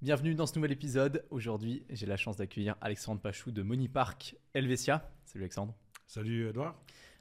[0.00, 1.24] Bienvenue dans ce nouvel épisode.
[1.30, 5.10] Aujourd'hui, j'ai la chance d'accueillir Alexandre Pachou de Money Park Helvetia.
[5.24, 5.74] Salut Alexandre.
[6.06, 6.76] Salut Edouard.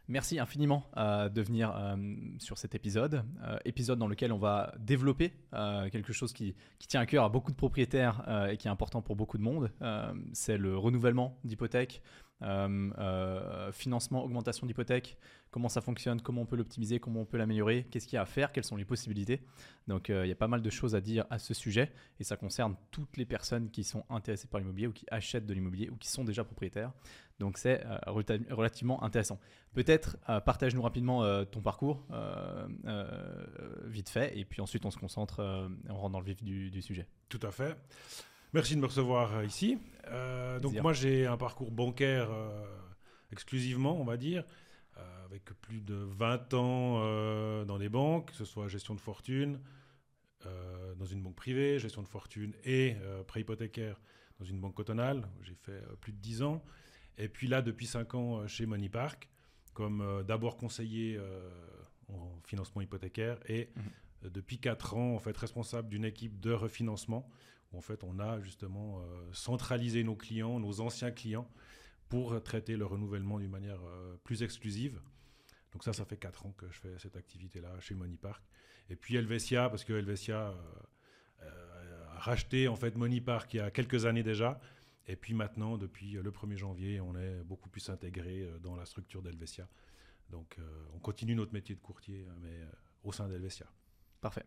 [0.07, 1.95] Merci infiniment euh, de venir euh,
[2.37, 3.23] sur cet épisode.
[3.41, 5.33] Euh, épisode dans lequel on va développer
[5.91, 9.01] quelque chose qui, qui, tient à cœur à beaucoup de propriétaires et qui est important
[9.01, 9.71] pour beaucoup de monde.
[10.33, 12.03] c'est le renouvellement d'hypothèques,
[13.71, 15.17] financement, augmentation d'hypothèques,
[15.49, 18.21] comment ça fonctionne, comment on peut l'optimiser, comment on peut l'améliorer, qu'est-ce qu'il y a
[18.21, 19.41] à faire, quelles sont les possibilités.
[19.87, 22.37] Donc il y a pas mal de choses à dire à ce sujet et ça
[22.37, 25.95] concerne toutes les personnes qui sont intéressées par l'immobilier ou qui achètent de l'immobilier ou
[25.95, 26.91] qui sont déjà propriétaires.
[27.39, 27.97] Donc c'est euh,
[28.49, 29.39] relativement intéressant.
[29.73, 32.05] Peut-être euh, partage-nous rapidement euh, ton parcours,
[33.85, 37.07] vite fait, et puis ensuite on se concentre, on rentre dans le vif du, sujet.
[37.29, 37.75] Tout à fait.
[38.57, 39.77] Merci de me recevoir ici.
[40.63, 42.29] donc moi j'ai un parcours bancaire
[43.31, 44.43] exclusivement, on va dire,
[45.25, 49.59] avec plus de 20 ans dans les banques, que ce soit gestion de fortune,
[50.43, 52.95] dans une banque privée, gestion de fortune et
[53.27, 54.01] prêt hypothécaire
[54.39, 55.29] dans une banque cotonale.
[55.43, 56.63] J'ai fait plus de 10 ans.
[57.19, 59.29] Et puis là, depuis 5 ans euh, chez Money Park,
[59.75, 61.47] comme euh, d'abord conseiller euh,
[62.09, 64.31] en financement hypothécaire et mhm.
[64.31, 67.29] depuis 4 ans, en fait, responsable d'une équipe de refinancement
[67.71, 69.01] où en fait, on a justement
[69.31, 71.49] centralisé nos clients, nos anciens clients,
[72.09, 73.81] pour traiter le renouvellement d'une manière
[74.23, 75.01] plus exclusive.
[75.73, 78.43] Donc ça, ça fait 4 ans que je fais cette activité-là chez Money Park.
[78.89, 80.55] Et puis Helvetia, parce que Helvetia
[81.41, 84.59] a racheté en fait Money il y a quelques années déjà.
[85.07, 88.85] Et puis maintenant, depuis le 1er janvier, on est beaucoup plus intégré euh, dans la
[88.85, 89.67] structure d'Helvetia.
[90.29, 92.59] Donc euh, on continue notre métier de courtier, euh, mais
[93.03, 93.67] au sein d'Helvetia.
[94.19, 94.45] Parfait.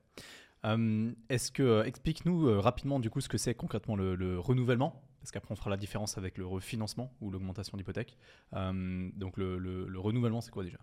[0.64, 5.56] Est-ce que explique-nous rapidement du coup ce que c'est concrètement le, renouvellement, parce qu'après on
[5.56, 8.16] fera la différence avec le refinancement ou l'augmentation d'hypothèque.
[8.52, 10.78] donc le renouvellement, c'est quoi déjà?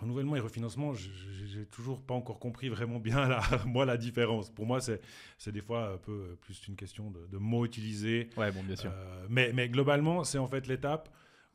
[0.00, 4.50] Renouvellement et refinancement, j'ai toujours pas encore compris vraiment bien la, moi la différence.
[4.50, 5.00] Pour moi, c'est
[5.48, 8.30] des fois un peu plus une question de, mots utilisés.
[8.36, 8.90] Ouais, bon, bien sûr.
[8.94, 11.08] Euh, mais, mais, globalement, c'est en fait l'étape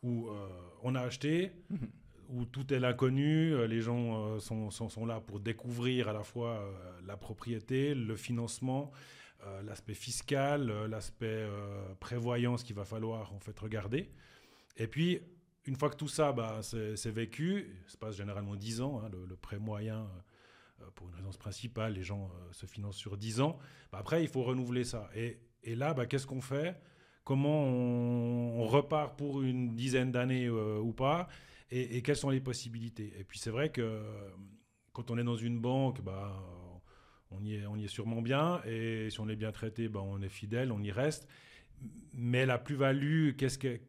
[0.04, 0.48] où euh,
[0.84, 1.90] on a acheté, mhm.
[2.30, 6.64] Où tout est l'inconnu, euh, les gens sont, sont, là pour découvrir à la fois
[7.06, 8.92] la propriété, le financement,
[9.64, 11.48] l'aspect fiscal, l'aspect
[12.00, 14.12] prévoyance qu'il va falloir en fait regarder.
[14.78, 15.22] Et puis
[15.68, 19.10] une fois que tout ça, bah, c'est vécu, ça se passe généralement 10 ans, hein,
[19.12, 20.08] le, prêt moyen,
[20.82, 23.60] euh, pour une raison principale, les gens euh, se financent sur 10 ans.
[23.92, 25.10] Bah, après, il faut renouveler ça.
[25.14, 25.40] Et,
[25.76, 26.80] là, bah, qu'est-ce qu'on fait?
[27.26, 31.28] Comment on, repart pour une dizaine d'années euh, ou pas?
[31.70, 33.14] Et, quelles sont les possibilités?
[33.20, 34.02] Et puis c'est vrai que
[34.94, 36.42] quand on est dans une banque, bah,
[37.32, 38.62] on, y est, on y est sûrement bien.
[38.66, 41.28] Et si on est bien traité, bah, on est fidèle, on y reste.
[42.14, 43.80] Mais la plus-value, qu'est-ce que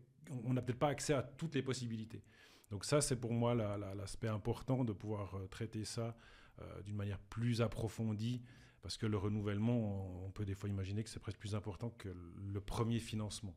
[0.45, 2.23] on n'a peut-être pas accès à toutes les possibilités.
[2.71, 6.17] Donc ça, c'est pour moi l'aspect important de pouvoir euh, traiter ça
[6.61, 8.43] euh, d'une manière plus approfondie,
[8.83, 12.09] parce que le renouvellement, on peut des fois imaginer que c'est presque plus important que
[12.09, 13.55] le premier financement.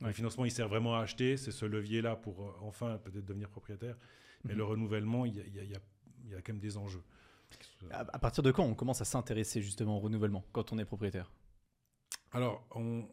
[0.00, 3.50] Le financement, il sert vraiment à acheter, c'est ce levier-là pour euh, enfin peut-être devenir
[3.50, 3.96] propriétaire.
[4.44, 4.70] Mais le mhm.
[4.70, 5.74] renouvellement, il y,
[6.34, 7.02] a, quand même des enjeux.
[7.90, 11.30] À, partir de quand on commence à s'intéresser justement au renouvellement, quand on est propriétaire?
[12.32, 13.06] Alors, on,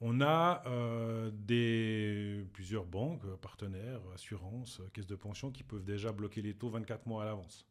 [0.00, 6.42] on a euh, des, plusieurs banques, partenaires, assurances, caisses de pension qui peuvent déjà bloquer
[6.42, 7.66] les taux 24 mois à l'avance.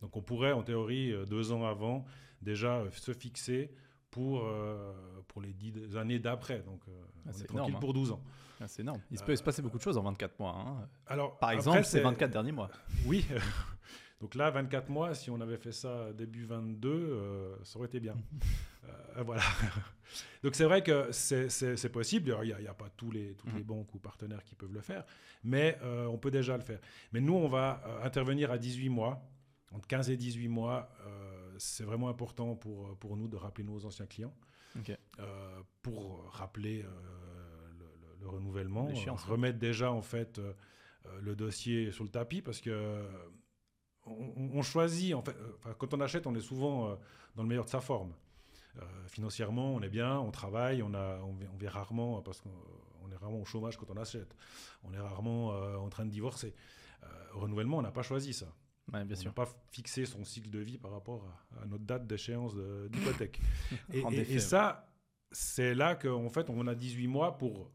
[0.00, 2.04] Donc on pourrait, en théorie, euh, deux ans avant,
[2.42, 3.70] déjà se fixer
[4.14, 4.48] pour,
[5.26, 6.60] pour les dix années d'après.
[6.60, 6.90] Donc ah,
[7.26, 8.20] on est, tranquille pour 12 ans.
[8.60, 9.00] Ah, c'est énorme.
[9.10, 10.54] Il peut se passer beaucoup de choses en 24 mois.
[10.56, 10.88] Hein.
[11.08, 12.70] Alors, Par exemple, ces 24 derniers mois.
[13.06, 13.26] Oui.
[14.20, 18.14] Donc là, 24 mois, si on avait fait ça début 22, ça aurait été bien.
[19.24, 19.42] voilà.
[20.42, 22.36] Donc c'est vrai que c'est possible.
[22.42, 23.66] Il n'y a, pas tous les, toutes les mhm.
[23.66, 25.04] banques ou partenaires qui peuvent le faire,
[25.42, 26.78] mais euh, on peut déjà le faire.
[27.12, 29.22] Mais nous, on va euh, intervenir à 18 mois.
[29.74, 33.84] Entre 15 et 18 mois, euh, c'est vraiment important pour, pour nous de rappeler nos
[33.84, 34.34] anciens clients.
[35.82, 36.84] pour rappeler
[38.20, 38.88] le, renouvellement,
[39.26, 40.40] remettre déjà en fait
[41.20, 43.04] le dossier sur le tapis parce que
[44.06, 45.36] on, choisit, en fait,
[45.78, 46.98] quand on achète, on est souvent
[47.36, 48.12] dans le meilleur de sa forme.
[48.78, 53.16] Euh, financièrement, on est bien, on travaille, on, a, on, vit, rarement, parce qu'on est
[53.16, 54.34] rarement au chômage quand on achète.
[54.82, 56.54] On est rarement euh, en train de divorcer.
[57.04, 58.46] Euh, renouvellement, on n'a pas choisi ça.
[58.88, 61.26] Bien on pas fixé son cycle de vie par rapport
[61.60, 62.54] à, notre date d'échéance
[62.90, 63.40] d'hypothèque.
[63.92, 64.88] et, ça,
[65.32, 67.70] c'est là qu'en fait, on a 18 mois pour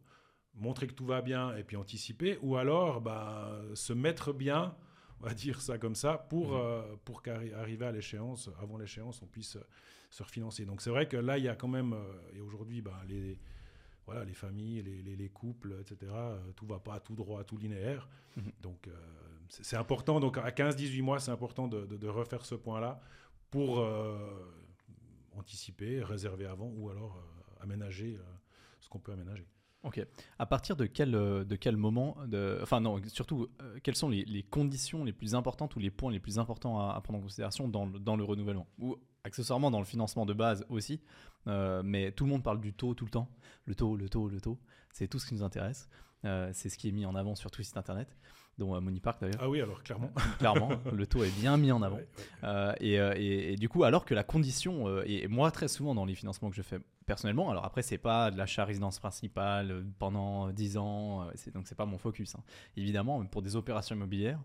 [0.54, 4.76] montrer que tout va bien et puis anticiper, ou alors bah, se mettre bien
[5.22, 6.98] on va dire ça comme ça, pour, mmh.
[7.04, 9.58] pour qu'arriver à l'échéance, avant l'échéance, on puisse
[10.10, 10.66] se refinancer.
[10.66, 13.38] Donc c'est vrai que là, il y a quand même, euh, et aujourd'hui, bah, les,
[14.10, 18.10] voilà, les familles, les, les, couples, etc., euh, tout va pas tout droit, tout linéaire.
[18.38, 18.52] Mhm.
[18.64, 18.92] Donc euh,
[19.50, 23.00] c'est important, donc à 15-18 mois, c'est important de, de, refaire ce point-là
[23.52, 23.88] pour
[25.36, 27.20] anticiper, réserver avant ou alors
[27.62, 28.20] aménager
[28.80, 29.48] ce qu'on peut aménager.
[29.84, 30.06] Ok.
[30.38, 33.48] À partir de quel, de quel moment, de, enfin non, surtout,
[33.82, 37.18] quelles sont les, conditions les plus importantes ou les points les plus importants à, prendre
[37.18, 41.02] en considération dans le, dans le renouvellement Ou accessoirement dans le financement de base aussi,
[41.46, 43.30] mais tout le monde parle du taux tout le temps.
[43.66, 44.60] Le taux, le taux, le taux,
[44.92, 45.90] c'est tout ce qui nous intéresse.
[46.24, 48.16] c'est ce qui est mis en avant sur tous les sites internet
[48.60, 49.40] dont Monipark d'ailleurs.
[49.42, 50.12] Ah oui, alors clairement.
[50.38, 52.00] clairement, le taux est bien mis en avant.
[52.44, 56.06] Euh, euh, et, du coup, alors que la condition, euh, et moi très souvent dans
[56.06, 60.50] les financements que je fais personnellement, alors après, c'est pas de l'achat résidence principale pendant
[60.52, 62.36] 10 ans, donc c'est pas mon focus.
[62.36, 62.44] Hein.
[62.78, 64.40] Évidemment, pour des opérations immobilières,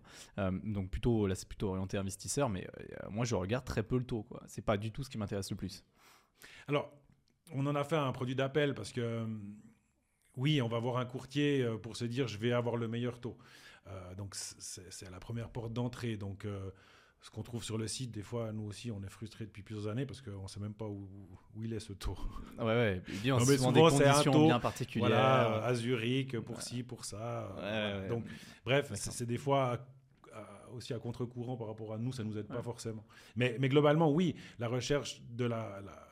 [0.63, 2.67] donc plutôt, là c'est plutôt orienté investisseur, mais
[3.09, 4.23] moi je regarde très peu le taux.
[4.23, 4.41] Quoi.
[4.47, 5.85] C'est pas du tout ce qui m'intéresse le plus.
[6.67, 6.91] Alors,
[7.53, 9.25] on en a fait un produit d'appel parce que
[10.35, 13.37] oui, on va voir un courtier pour se dire je vais avoir le meilleur taux.
[13.87, 16.17] Euh, donc c'est la première porte d'entrée.
[16.17, 16.71] Donc euh,
[17.21, 19.87] ce qu'on trouve sur le site, des fois, nous aussi, on est frustrés depuis plusieurs
[19.87, 21.09] années parce qu'on ne sait même pas où,
[21.55, 22.17] où, il est ce taux.
[22.59, 23.01] Ouais, ouais.
[23.23, 25.09] bien, non, mais souvent, des conditions taux, bien particulières.
[25.09, 28.05] Voilà, à Zurich, pour ci, pour ça.
[28.09, 28.25] Donc,
[28.63, 29.79] bref, c'est des fois
[30.73, 33.05] aussi à contre-courant par rapport à nous, ça ne nous aide pas forcément.
[33.35, 36.05] Mais, mais, globalement, oui, la recherche de la, la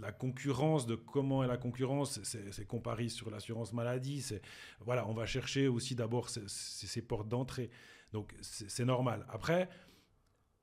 [0.00, 4.22] la concurrence, de comment est la concurrence, c'est comparé sur l'assurance maladie.
[4.22, 4.42] C'est
[4.80, 7.70] voilà, on va chercher aussi d'abord ces, portes d'entrée.
[8.12, 9.26] Donc c'est normal.
[9.28, 9.68] Après,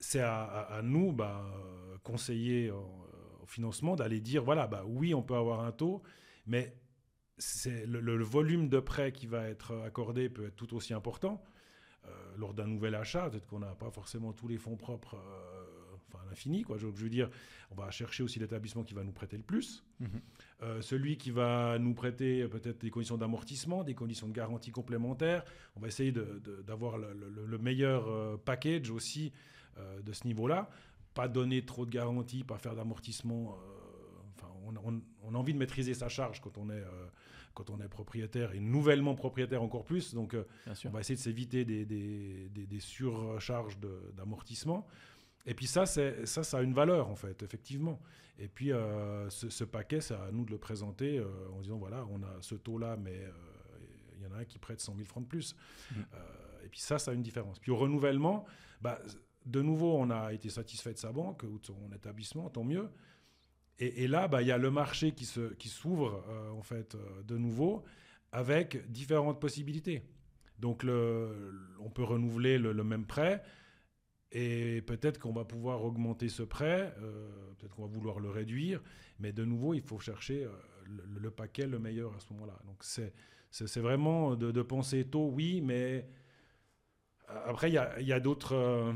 [0.06, 1.44] c'est à, nous, bah,
[2.04, 6.04] conseillers au financement, d'aller dire voilà, bah oui, on peut avoir un taux,
[6.46, 6.78] mais
[7.38, 11.44] c'est le, volume de prêt qui va être accordé peut être tout aussi important.
[12.06, 15.76] Euh, lors d'un nouvel achat, peut-être qu'on n'a pas forcément tous les fonds propres euh,
[16.20, 16.64] à l'infini.
[16.64, 16.78] Quoi.
[16.78, 17.30] Je, veux dire,
[17.72, 19.84] on va chercher aussi l'établissement qui va nous prêter le plus.
[20.00, 20.10] Mhm.
[20.64, 25.44] Euh, celui qui va nous prêter peut-être des conditions d'amortissement, des conditions de garantie complémentaires.
[25.76, 29.32] On va essayer d'avoir le, meilleur euh, package aussi
[29.78, 30.70] euh, de ce niveau-là.
[31.14, 33.58] Pas donner trop de garanties, pas faire d'amortissement.
[34.36, 36.84] Enfin, on, a envie de maîtriser sa charge quand on est
[37.54, 40.14] quand on est propriétaire et nouvellement propriétaire encore plus.
[40.14, 40.36] Donc,
[40.84, 43.78] on va essayer de s'éviter des, des, des, surcharges
[44.18, 44.86] d'amortissement.
[45.46, 48.02] Et puis ça, ça, ça a une valeur en fait, effectivement.
[48.38, 52.06] Et puis euh, ce, paquet, c'est à nous de le présenter euh, en disant voilà,
[52.12, 53.32] on a ce taux-là, mais euh,
[54.18, 55.56] il y en a un qui prête 100 000 francs de plus.
[55.92, 56.00] Mmh.
[56.66, 57.60] et puis ça, ça a une différence.
[57.60, 58.46] Puis au renouvellement,
[58.82, 59.00] bah,
[59.46, 62.90] de nouveau, on a été satisfait de sa banque ou de son établissement, tant mieux.
[63.78, 65.72] Et, là, bah, il y a le marché qui s'ouvre qui
[66.58, 66.96] en fait
[67.28, 67.84] de nouveau
[68.32, 70.02] avec différentes possibilités.
[70.60, 73.44] Donc on peut renouveler le même prêt
[74.38, 78.82] et peut-être qu'on va pouvoir augmenter ce prêt, euh, peut-être qu'on va vouloir le réduire,
[79.18, 80.50] mais de nouveau, il faut chercher euh,
[81.22, 82.60] le, paquet le meilleur à ce moment-là.
[82.66, 83.14] Donc c'est,
[83.80, 86.06] vraiment de, penser tôt, oui, mais
[87.30, 88.94] euh, après, il y a, y a d'autres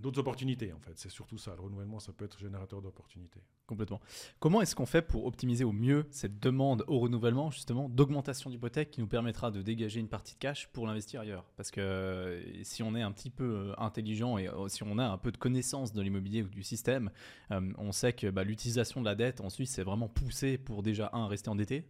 [0.00, 0.92] d'autres opportunités en fait.
[0.96, 1.54] C'est surtout ça.
[1.54, 3.40] Le renouvellement, ça peut être générateur d'opportunités.
[3.66, 4.00] Complètement.
[4.40, 8.90] Comment est-ce qu'on fait pour optimiser au mieux cette demande au renouvellement, justement, d'augmentation d'hypothèque
[8.90, 11.44] qui nous permettra de dégager une partie de cash pour l'investir ailleurs?
[11.56, 14.98] Parce que euh, si on est un petit peu euh, intelligent et euh, si on
[14.98, 17.10] a un peu de connaissance de l'immobilier ou du système,
[17.50, 21.10] on sait que bah, l'utilisation de la dette en Suisse, c'est vraiment poussé pour déjà,
[21.12, 21.84] un, rester endetté.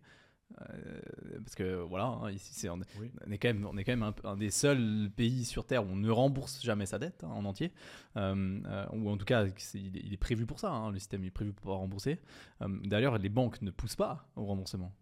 [0.60, 1.00] Euh,
[1.42, 4.36] parce que voilà, hein, ici c'est on, est quand même on est quand même un,
[4.36, 7.72] des seuls pays sur terre où on ne rembourse jamais sa dette hein, en entier,
[8.16, 10.70] euh, euh, ou en tout cas il, est, prévu pour ça.
[10.70, 12.20] Hein, le système est prévu pour rembourser.
[12.60, 14.92] D'ailleurs, les banques ne poussent pas au remboursement.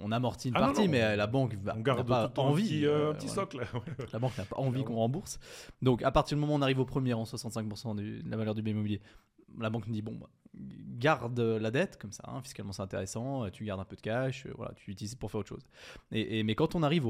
[0.00, 2.86] On amortit une ah partie, mais la banque va, on garde pas envie.
[2.86, 3.66] Un petit, socle.
[4.12, 5.38] la banque n'a pas envie qu'on rembourse.
[5.80, 8.54] Donc, à partir du moment où on arrive au premier en 65% de la valeur
[8.54, 9.00] du bien immobilier,
[9.58, 10.28] la banque nous dit bon, bah,
[11.04, 14.46] garde la dette, comme ça, hein, fiscalement c'est intéressant, tu gardes un peu de cash,
[14.46, 15.66] euh, voilà, tu l'utilises pour faire autre chose.
[16.12, 17.06] Et, mais quand on arrive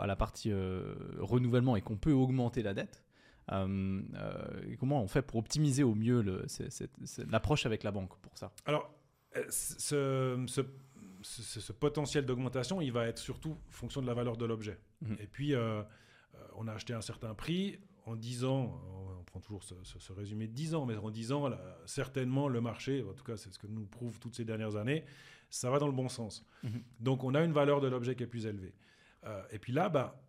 [0.00, 3.04] à la partie euh, renouvellement et qu'on peut augmenter la dette,
[3.52, 4.02] euh,
[4.80, 6.24] comment on fait pour optimiser au mieux
[7.30, 8.52] l'approche avec la banque pour ça?
[8.64, 8.92] Alors,
[9.50, 10.44] ce,
[11.22, 14.78] ce, potentiel d'augmentation, il va être surtout fonction de la valeur de l'objet.
[15.02, 15.12] Mmh.
[15.20, 15.54] Et puis,
[16.56, 18.80] on a acheté un certain prix, en 10 ans,
[19.18, 21.50] on prend toujours ce, résumé de 10 ans, mais en 10 ans,
[21.84, 25.04] certainement le marché, en tout cas c'est ce que nous prouve toutes ces dernières années,
[25.50, 26.44] ça va dans le bon sens.
[26.62, 26.82] Mhm.
[27.00, 28.74] Donc on a une valeur de l'objet qui est plus élevée.
[29.24, 30.22] Euh, et puis là, bah,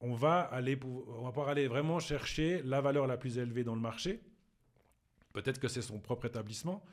[0.00, 3.74] on, va aller, on va pouvoir aller vraiment chercher la valeur la plus élevée dans
[3.74, 4.20] le marché.
[5.32, 6.84] Peut-être que c'est son propre établissement,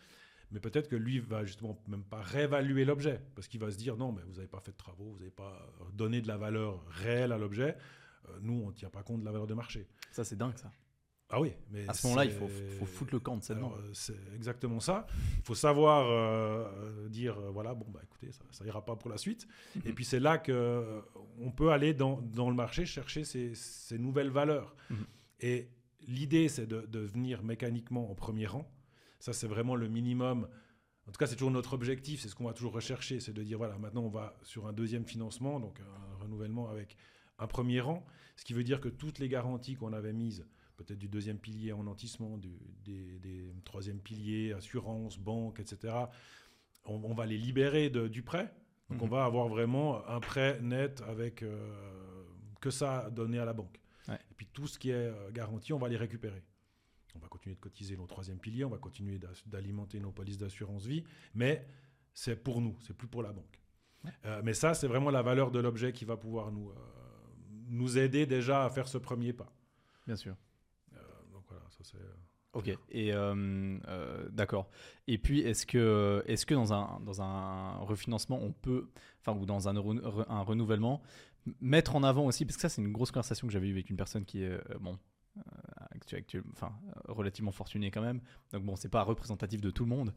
[0.50, 3.96] mais peut-être que lui va justement même pas réévaluer l'objet, parce qu'il va se dire
[3.96, 6.84] non, mais vous n'avez pas fait de travaux, vous n'avez pas donné de la valeur
[6.88, 7.78] réelle à l'objet.
[8.32, 9.88] Euh, nous, on ne tient pas compte de la valeur de marché.
[10.12, 10.72] Ça, c'est dingue, ça.
[11.34, 13.58] Ah oui, mais à ce moment-là, il faut, faut, foutre le camp de cette.
[13.58, 15.08] Euh, c'est exactement ça.
[15.38, 19.48] Il faut savoir euh, dire voilà, bon, bah écoutez, ça, ira pas pour la suite.
[19.86, 21.02] Et puis c'est là que
[21.40, 24.76] on peut aller dans, dans le marché chercher ces, ces nouvelles valeurs.
[24.90, 25.06] Mhm.
[25.40, 25.70] Et
[26.02, 28.70] l'idée, c'est de, de, venir mécaniquement au premier rang.
[29.20, 30.50] Ça, c'est vraiment le minimum
[31.08, 33.44] En tout cas, c'est toujours notre objectif, c'est ce qu'on va toujours rechercher, c'est de
[33.44, 36.98] dire voilà, maintenant on va sur un deuxième financement, donc un renouvellement avec
[37.42, 38.06] un premier rang,
[38.38, 40.46] ce qui veut dire que toutes les garanties qu'on avait mises,
[40.78, 45.94] peut-être du deuxième pilier en nantissement, du, des, des troisième piliers, assurance, banque, etc.,
[46.86, 48.52] on, va les libérer du prêt.
[48.90, 49.12] Donc on mhm.
[49.12, 52.24] va avoir vraiment un prêt net avec euh,
[52.60, 53.80] que ça donné à la banque.
[54.10, 56.44] Et puis tout ce qui est euh, garanti, on va les récupérer.
[57.16, 60.86] On va continuer de cotiser nos troisième piliers, on va continuer d'alimenter nos polices d'assurance
[60.86, 61.04] vie,
[61.36, 61.66] mais
[62.14, 63.62] c'est pour nous, c'est plus pour la banque.
[64.26, 66.72] Euh, mais ça, c'est vraiment la valeur de l'objet qui va pouvoir nous,
[67.72, 69.52] nous aider déjà à faire ce premier pas.
[70.06, 70.36] Bien sûr.
[71.32, 71.98] donc voilà, ça c'est.
[72.54, 74.70] Ok, et euh, euh, d'accord.
[75.08, 78.90] Et puis, est-ce que, est que dans, un, dans un refinancement, on peut,
[79.22, 81.02] enfin, ou dans un, un renouvellement,
[81.62, 83.90] mettre en avant aussi, parce que ça, c'est une grosse conversation que j'avais eue avec
[83.90, 85.00] une personne qui est, euh, bon,
[86.52, 86.74] enfin,
[87.06, 88.20] relativement fortunée quand même,
[88.52, 90.14] donc bon, c'est pas représentatif de tout le monde,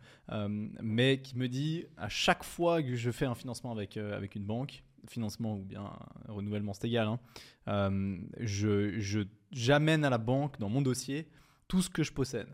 [0.83, 4.45] mais qui me dit, à chaque fois que je fais un financement avec, avec une
[4.45, 5.91] banque, financement ou bien
[6.29, 7.09] renouvellement, c'est égal,
[7.67, 11.29] hein, je, j'amène à la banque dans mon dossier
[11.69, 12.49] tout ce que je possède.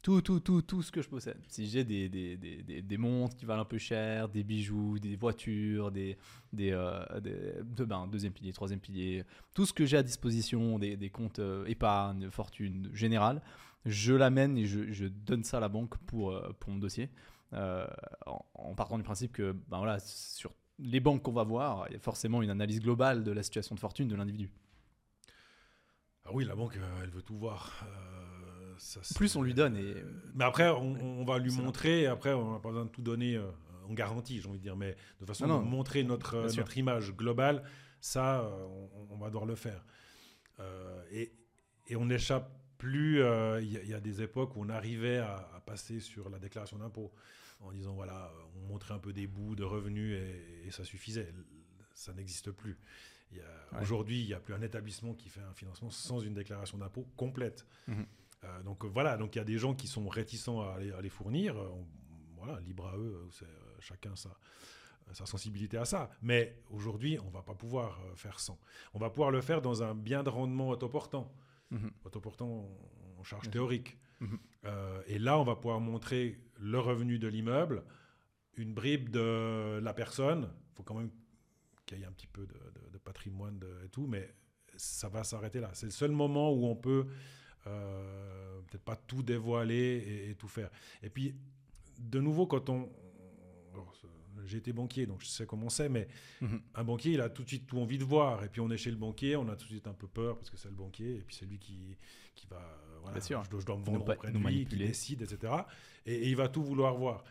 [0.00, 1.38] Tout, tout, tout, tout ce que je possède.
[1.48, 5.16] Si j'ai des, des, des, des, montres qui valent un peu cher, des bijoux, des
[5.16, 6.16] voitures, des,
[6.52, 7.04] des, euh,
[7.84, 12.30] ben, deuxième pilier, troisième pilier, tout ce que j'ai à disposition, des, comptes euh, épargne,
[12.30, 13.42] fortune générale,
[13.86, 17.10] je l'amène et je, je, donne ça à la banque pour, euh, pour mon dossier.
[17.52, 21.94] En, en, partant du principe que ben voilà, sur les banques qu'on va voir, il
[21.94, 24.50] y a forcément une analyse globale de la situation de fortune de l'individu.
[26.24, 27.86] Ah oui, la banque, elle veut tout voir
[29.14, 29.76] plus on lui donne.
[29.76, 29.94] Et...
[30.34, 33.36] Mais après, on, va lui montrer, et après, on n'a pas besoin de tout donner
[33.36, 33.50] euh,
[33.88, 34.76] en garantie, j'ai envie de dire.
[34.76, 37.62] Mais de façon, de montrer notre, notre image globale,
[38.00, 38.66] ça, euh,
[39.10, 39.84] on, va devoir le faire.
[40.60, 41.32] Euh, et,
[41.86, 43.20] et, on n'échappe plus.
[43.60, 47.12] Il y, a des époques où on arrivait à, passer sur la déclaration d'impôt
[47.60, 51.32] en disant voilà, on montrait un peu des bouts de revenus et, ça suffisait.
[51.94, 52.78] Ça n'existe plus.
[53.80, 57.06] Aujourd'hui, il n'y a plus un établissement qui fait un financement sans une déclaration d'impôt
[57.16, 57.66] complète.
[57.86, 58.06] Mhm.
[58.44, 61.08] Euh, donc euh, voilà, donc il y a des gens qui sont réticents à les,
[61.08, 61.56] fournir.
[61.56, 61.68] Euh,
[62.36, 63.46] voilà, libre à eux, c'est
[63.80, 64.30] chacun sa,
[65.12, 66.10] sa sensibilité à ça.
[66.22, 68.58] Mais aujourd'hui, on va pas pouvoir faire sans.
[68.94, 71.32] On va pouvoir le faire dans un bien de rendement autoportant.
[71.70, 71.90] Mhm.
[72.04, 72.68] Autoportant
[73.18, 73.98] en charge théorique.
[74.20, 74.38] Mhm.
[75.06, 77.84] et là, on va pouvoir montrer le revenu de l'immeuble,
[78.56, 80.50] une bribe de la personne.
[80.72, 81.10] Il faut quand même
[81.86, 84.34] qu'il y ait un petit peu de, patrimoine et tout, mais
[84.76, 85.70] ça va s'arrêter là.
[85.72, 87.06] C'est le seul moment où on peut
[87.66, 90.70] euh, peut-être pas tout dévoiler et, tout faire.
[91.02, 91.34] Et puis,
[91.98, 92.90] de nouveau, quand on...
[94.46, 96.08] J'ai été banquier, donc je sais comment c'est, mais
[96.40, 96.60] mhm.
[96.74, 98.44] un banquier, il a tout de suite tout envie de voir.
[98.44, 100.36] Et puis on est chez le banquier, on a tout de suite un peu peur
[100.36, 101.96] parce que c'est le banquier, et puis c'est lui qui,
[102.34, 102.60] qui va...
[103.02, 105.52] Voilà, je, dois, je, dois, me vendre auprès de lui, qui décide, etc.
[106.04, 107.24] Et, il va tout vouloir voir.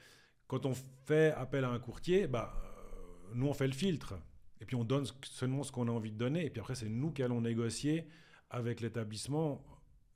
[0.47, 0.73] Quand on
[1.05, 4.15] fait appel à un courtier, bah, euh, nous, on fait le filtre.
[4.59, 6.45] Et puis on donne seulement ce qu'on a envie de donner.
[6.45, 8.07] Et puis après, c'est nous qui allons négocier
[8.49, 9.63] avec l'établissement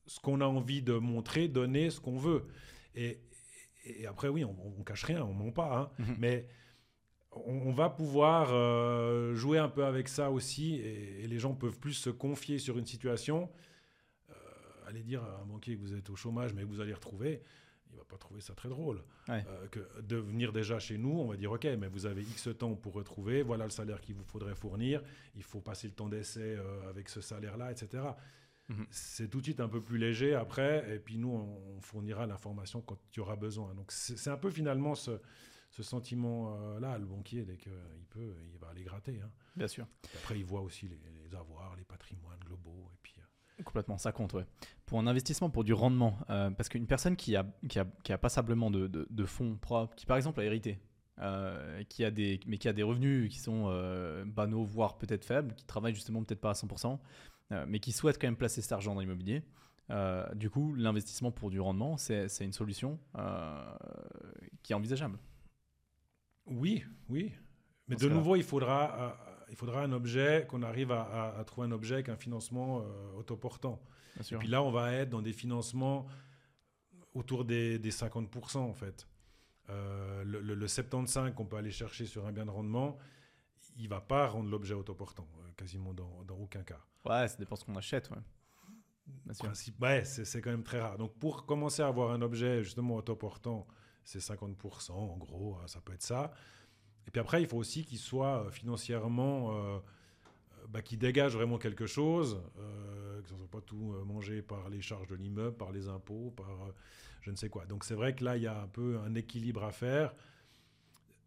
[0.08, 2.48] ce qu'on a envie de montrer, donner ce qu'on veut.
[2.96, 3.20] Et,
[4.08, 5.90] après, oui, on, on, cache rien, on ment pas, hein.
[6.00, 6.16] mhm.
[6.20, 6.48] mais
[7.32, 11.94] on, va pouvoir euh, jouer un peu avec ça aussi, et, les gens peuvent plus
[11.94, 13.50] se confier sur une situation.
[14.30, 14.34] Euh,
[14.88, 17.42] allez dire à un banquier que vous êtes au chômage, mais que vous allez retrouver,
[17.92, 19.02] il va pas trouver ça très drôle.
[19.30, 22.50] Euh, que de venir déjà chez nous, on va dire ok, mais vous avez X
[22.58, 25.02] temps pour retrouver, voilà le salaire qu'il vous faudrait fournir,
[25.36, 26.58] il faut passer le temps d'essai
[26.90, 28.04] avec ce salaire-là, etc.
[28.68, 28.86] Mhm.
[28.90, 32.82] C'est tout de suite un peu plus léger après, et puis nous, on, fournira l'information
[32.82, 33.74] quand il y aura besoin.
[33.74, 35.12] Donc c'est un peu finalement ce,
[35.80, 37.72] sentiment-là, le banquier, dès qu'il
[38.10, 39.20] peut, il va aller gratter.
[39.24, 39.30] Hein.
[39.56, 39.88] Bien sûr.
[40.18, 43.16] après, il voit aussi les, avoirs, les patrimoines globaux, et puis...
[43.18, 44.46] Euh, Complètement, ça compte, ouais.
[44.86, 48.12] Pour un investissement, pour du rendement, euh, parce qu'une personne qui a, qui a, qui
[48.12, 50.80] a passablement de, de, fonds propres, qui par exemple a hérité,
[51.20, 53.66] euh, qui a des, mais qui a des revenus qui sont
[54.26, 56.98] banaux, voire peut-être faibles, qui travaille justement peut-être pas à 100%,
[57.52, 59.44] euh, mais qui souhaitent quand même placer cet argent dans l'immobilier.
[59.90, 63.76] Euh, du coup, l'investissement pour du rendement, c'est une solution euh,
[64.64, 65.18] qui est envisageable.
[66.52, 67.34] Oui, oui.
[67.88, 69.18] Mais de nouveau, il faudra,
[69.50, 72.84] il faudra un objet, qu'on arrive à, trouver un objet avec un financement
[73.18, 73.82] autoportant.
[74.32, 76.06] Et puis là, on va être dans des financements
[77.14, 79.08] autour des, 50% en fait.
[79.70, 82.98] le, le, 75 qu'on peut aller chercher sur un bien de rendement,
[83.78, 85.28] il va pas rendre l'objet autoportant,
[85.58, 86.80] quasiment dans, dans aucun cas.
[87.06, 88.10] Ouais, ça dépend ce qu'on achète.
[88.10, 88.18] Ouais.
[89.82, 90.98] ouais, c'est quand même très rare.
[90.98, 93.68] Donc, pour commencer à avoir un objet justement autoportant,
[94.04, 96.32] c'est 50%, en gros, hein, ça peut être ça.
[97.08, 99.80] Et puis après, il faut aussi qu'il soit euh, financièrement euh,
[100.70, 104.82] bah, qui dégage vraiment quelque chose, que ça ne soit pas tout mangé par les
[104.82, 106.48] charges de l'immeuble, par les impôts, par
[107.22, 107.66] je ne sais quoi.
[107.66, 110.14] Donc c'est vrai que là, il y a un peu un équilibre à faire.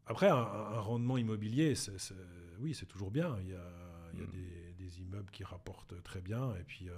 [0.06, 1.74] Après, un, rendement immobilier,
[2.58, 3.36] oui, c'est toujours bien.
[3.40, 3.72] Il y a,
[4.12, 4.30] mm.
[4.30, 6.88] des, immeubles qui rapportent très bien, et puis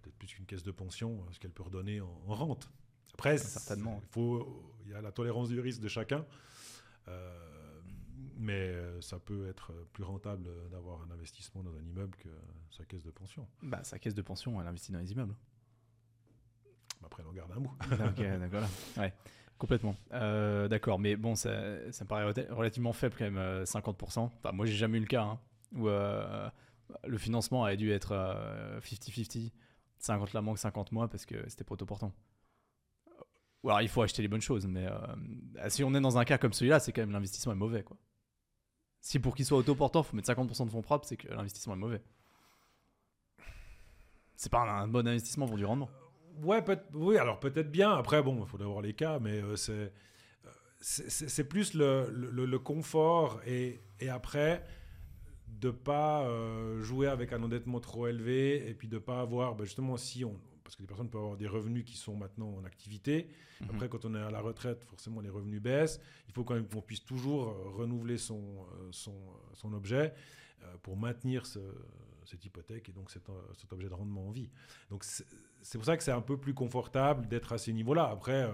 [0.00, 2.70] peut-être plus qu'une caisse de pension, ce qu'elle peut redonner en, rente.
[3.14, 4.00] Après, certainement.
[4.02, 6.24] Il, faut, il y a la tolérance du risque de chacun.
[8.40, 12.30] Mais euh, ça peut être plus rentable d'avoir un investissement dans un immeuble que
[12.70, 13.46] sa caisse de pension.
[13.62, 15.34] Bah, sa caisse de pension, elle investit dans les immeubles.
[17.02, 17.76] Bah, après, elle en garde un bout.
[17.90, 18.62] d'accord.
[18.96, 19.12] Ouais,
[19.58, 19.94] complètement.
[20.14, 24.18] Euh, d'accord, mais bon, ça, ça, me paraît relativement faible quand même, 50%.
[24.18, 25.38] Euh, enfin, moi, j'ai jamais eu le cas hein,
[25.74, 28.14] où le financement a dû être
[28.80, 29.52] 50-50,
[29.98, 32.10] 50 la banque, 50 mois, parce que c'était pas autoportant.
[33.62, 34.86] Ou alors, il faut acheter les bonnes choses, mais
[35.68, 37.96] si on est dans un cas comme celui-là, c'est quand même l'investissement est mauvais, quoi.
[39.02, 41.74] Si pour qu'il soit autoportant, il faut mettre 50% de fonds propres, c'est que l'investissement
[41.74, 42.02] est mauvais.
[44.36, 45.90] C'est pas un, bon investissement pour du rendement.
[46.42, 46.64] Ouais,
[46.94, 47.92] oui, alors peut-être bien.
[47.92, 49.92] Après, bon, il faut avoir les cas, mais euh, c'est
[50.82, 54.64] c'est plus le, le, confort et, et, après
[55.46, 59.64] de pas euh, jouer avec un endettement trop élevé et puis de pas avoir, ben,
[59.64, 60.40] justement, si on,
[60.70, 63.26] parce que les personnes peuvent avoir des revenus qui sont maintenant en activité.
[63.60, 63.70] Mhm.
[63.70, 66.00] Après, quand on est à la retraite, forcément, les revenus baissent.
[66.28, 70.14] Il faut quand même qu'on puisse toujours euh, renouveler son, euh, son, euh, son objet
[70.82, 73.22] pour maintenir cette hypothèque et donc cet,
[73.58, 74.50] cet, objet de rendement en vie.
[74.90, 78.10] Donc, c'est pour ça que c'est un peu plus confortable d'être à ces niveaux-là.
[78.10, 78.46] Après,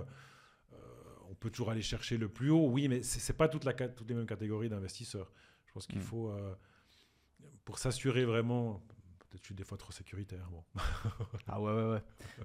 [1.29, 3.73] on peut toujours aller chercher le plus haut, oui, mais ce n'est pas toute la,
[3.75, 5.33] toutes les mêmes catégories d'investisseurs.
[5.67, 6.05] Je pense qu'il mhm.
[6.05, 6.33] faut,
[7.65, 8.81] pour s'assurer vraiment,
[9.29, 10.49] Peut-être je suis des fois trop sécuritaire.
[10.51, 10.65] Bon.
[11.49, 12.03] ah ouais, ouais, ouais.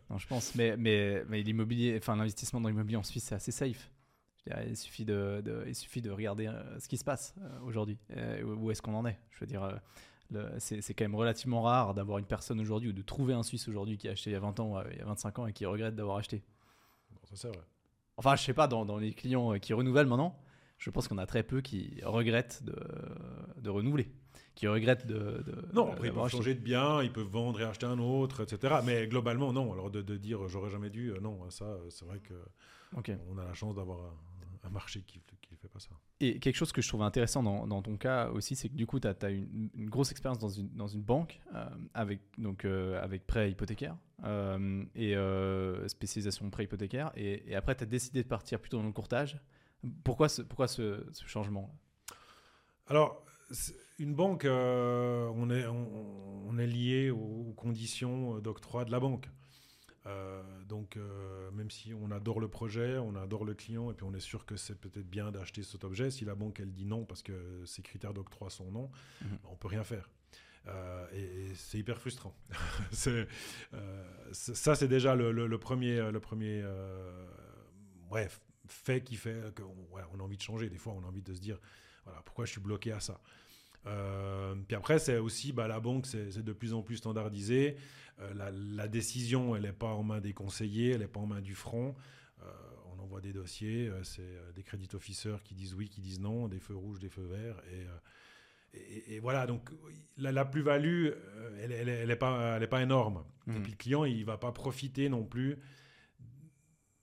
[0.09, 0.55] Non, je pense.
[0.55, 3.91] Mais, mais, mais l'immobilier, enfin, l'investissement dans l'immobilier en Suisse, c'est assez safe.
[4.37, 7.59] Je dirais, il, suffit de, il suffit de regarder euh, ce qui se passe euh,
[7.61, 7.99] aujourd'hui.
[8.17, 9.79] Euh, où est-ce qu'on en est Je veux dire,
[10.57, 13.97] c'est quand même relativement rare d'avoir une personne aujourd'hui ou de trouver un Suisse aujourd'hui
[13.97, 15.65] qui a acheté il y a 20 ans, il y a 25 ans et qui
[15.65, 16.43] regrette d'avoir acheté.
[17.11, 17.63] Bon, ça c'est vrai.
[18.17, 20.39] Enfin, je sais pas, dans, dans les clients qui renouvellent maintenant,
[20.77, 22.75] je pense qu'on a très peu qui regrettent de,
[23.57, 24.11] de renouveler
[24.61, 25.43] qui regrettent de.
[25.73, 28.75] non, après, ils peuvent changer de bien, ils peuvent vendre et acheter un autre, etc.
[28.85, 29.73] Mais globalement, non.
[29.73, 32.35] Alors, de, de dire j'aurais jamais dû, euh, non, ça, euh, c'est vrai que
[32.95, 33.97] on a la chance d'avoir
[34.63, 35.89] un, marché qui ne fait pas ça.
[36.19, 38.85] Et quelque chose que je trouve intéressant dans, dans ton cas aussi, c'est que du
[38.85, 43.25] coup, tu as, une, grosse expérience dans une, dans une banque euh, avec, donc, avec
[43.25, 43.97] prêt hypothécaire
[44.95, 45.15] et
[45.87, 47.11] spécialisation prêt hypothécaire.
[47.15, 49.39] Et, après, tu as décidé de partir plutôt dans le courtage.
[50.03, 51.75] Pourquoi ce, pourquoi ce, ce changement?
[52.85, 53.25] Alors,
[54.01, 59.29] une banque, euh, on, est, on, est lié aux, conditions d'octroi de la banque.
[60.07, 64.03] Euh, donc, euh, même si on adore le projet, on adore le client, et puis
[64.03, 66.85] on est sûr que c'est peut-être bien d'acheter cet objet, si la banque elle dit
[66.85, 68.89] non parce que ses critères d'octroi sont non,
[69.21, 69.37] on mhm.
[69.51, 70.09] on peut rien faire.
[71.13, 72.35] et, c'est hyper frustrant.
[74.31, 76.65] ça, c'est déjà le, premier, le premier
[78.09, 80.69] bref, fait qui fait qu'on on a envie de changer.
[80.69, 81.59] Des fois, on a envie de se dire,
[82.05, 83.21] voilà, pourquoi je suis bloqué à ça?
[83.87, 87.75] Euh, puis après, c'est aussi bah, la banque, c'est de plus en plus standardisé.
[88.19, 91.41] Euh, la, décision, elle n'est pas en main des conseillers, elle n'est pas en main
[91.41, 91.95] du front.
[92.41, 92.45] Euh,
[92.95, 96.59] on envoie des dossiers, c'est des crédits officers qui disent oui, qui disent non, des
[96.59, 97.61] feux rouges, des feux verts.
[98.73, 99.69] Et, et, voilà, donc
[100.17, 101.09] la, plus-value,
[101.61, 103.23] elle n'est elle, pas, pas énorme.
[103.47, 103.63] Et mmh.
[103.63, 105.57] puis le client, il ne va pas profiter non plus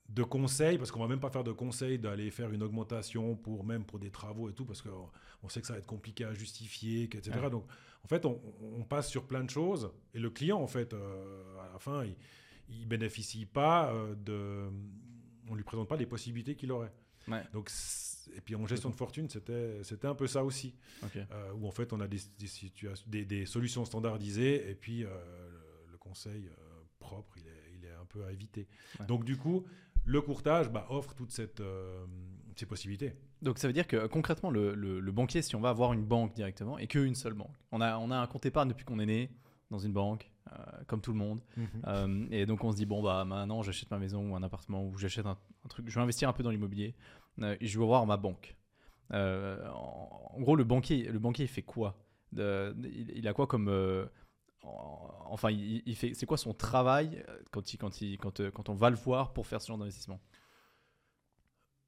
[0.09, 3.65] de conseils, parce qu'on va même pas faire de conseils d'aller faire une augmentation pour
[3.65, 6.33] même pour des travaux et tout, parce qu'on sait que ça va être compliqué à
[6.33, 7.31] justifier, etc.
[7.51, 7.67] Donc,
[8.05, 11.73] en fait, on, passe sur plein de choses, et le client, en fait, euh, à
[11.75, 12.17] la fin, il,
[12.71, 14.71] il bénéficie pas euh, de,
[15.51, 16.93] on lui présente pas les possibilités qu'il aurait.
[17.53, 17.71] Donc,
[18.35, 20.75] et puis en gestion de fortune, c'était c'était un peu ça aussi,
[21.15, 22.21] euh, où en fait on a des,
[23.07, 26.49] des, des, solutions standardisées, et puis le, conseil
[26.99, 28.67] propre, il est, il est un peu à éviter.
[29.07, 29.67] Donc du coup,
[30.09, 32.07] le courtage bah, offre toutes euh,
[32.57, 33.13] ces possibilités.
[33.43, 36.79] Donc ça veut dire que concrètement, le, banquier, si on va avoir une banque directement,
[36.79, 39.31] et qu'une seule banque, on a, on a un compte épargne depuis qu'on est né
[39.71, 40.55] dans une banque, euh,
[40.87, 41.43] comme tout le monde.
[41.57, 41.69] Mhm.
[41.87, 44.83] Euh, et donc on se dit, bon, bah maintenant j'achète ma maison ou un appartement,
[44.83, 45.37] ou j'achète un,
[45.69, 46.95] truc, je vais investir un peu dans l'immobilier,
[47.43, 48.57] et je vais voir ma banque.
[49.11, 51.99] En, gros, le banquier, le banquier il fait quoi?
[52.35, 53.69] Il, a quoi comme
[54.63, 58.69] enfin, il, fait, c'est quoi son travail euh, quand, il, quand, il, quand, euh, quand
[58.69, 60.21] on va le voir pour faire ce genre d'investissement?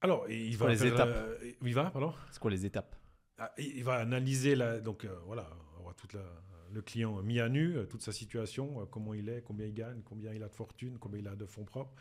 [0.01, 1.41] Alors, il va les étapes?
[1.63, 2.15] il va, pardon?
[2.31, 2.97] C'est quoi les étapes?
[3.39, 5.51] Ah, Il va analyser la, donc euh, voilà,
[5.85, 6.25] on toute la,
[6.71, 10.33] le client mis à nu, toute sa situation, comment il est, combien il gagne, combien
[10.33, 11.95] il a de fortune, combien il a de fonds propres,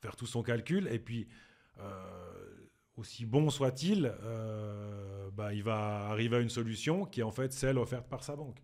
[0.00, 1.28] faire tout son calcul et puis
[2.96, 4.12] aussi bon soit-il,
[5.32, 8.34] bah, il va arriver à une solution qui est en fait celle offerte par sa
[8.34, 8.60] banque.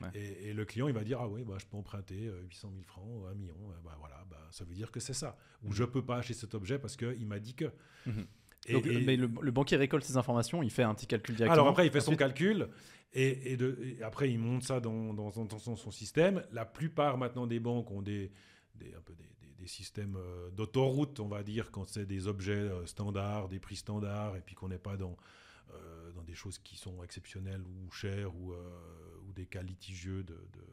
[0.00, 0.08] Ouais.
[0.14, 2.70] Et, et le client, il va dire, ah oui, bah, je peux emprunter euh, 800
[2.72, 3.54] 000 francs, 1 million.
[3.70, 5.36] Euh, Bah, voilà, bah, ça veut dire que c'est ça.
[5.62, 5.72] Ou Mhm.
[5.74, 7.66] je peux pas acheter cet objet parce qu'il m'a dit que.
[8.06, 8.26] Mhm.
[8.66, 11.34] Et- Donc, et- mais le, le banquier récolte ces informations, il fait un petit calcul
[11.36, 11.52] directement.
[11.54, 12.68] alors après, il fait son calcul
[13.12, 16.42] et, de, après, il monte ça dans, dans, dans- dans son, système.
[16.50, 18.32] La plupart maintenant des banques ont des,
[18.74, 22.26] des, un peu des, des- des systèmes euh, d'autoroute, on va dire, quand c'est des
[22.26, 25.16] objets euh, standards, des prix standards, et puis qu'on n'est pas dans,
[25.74, 28.56] euh, dans des choses qui sont exceptionnelles ou chères ou, euh,
[29.23, 30.64] ou des cas litigieux de, de,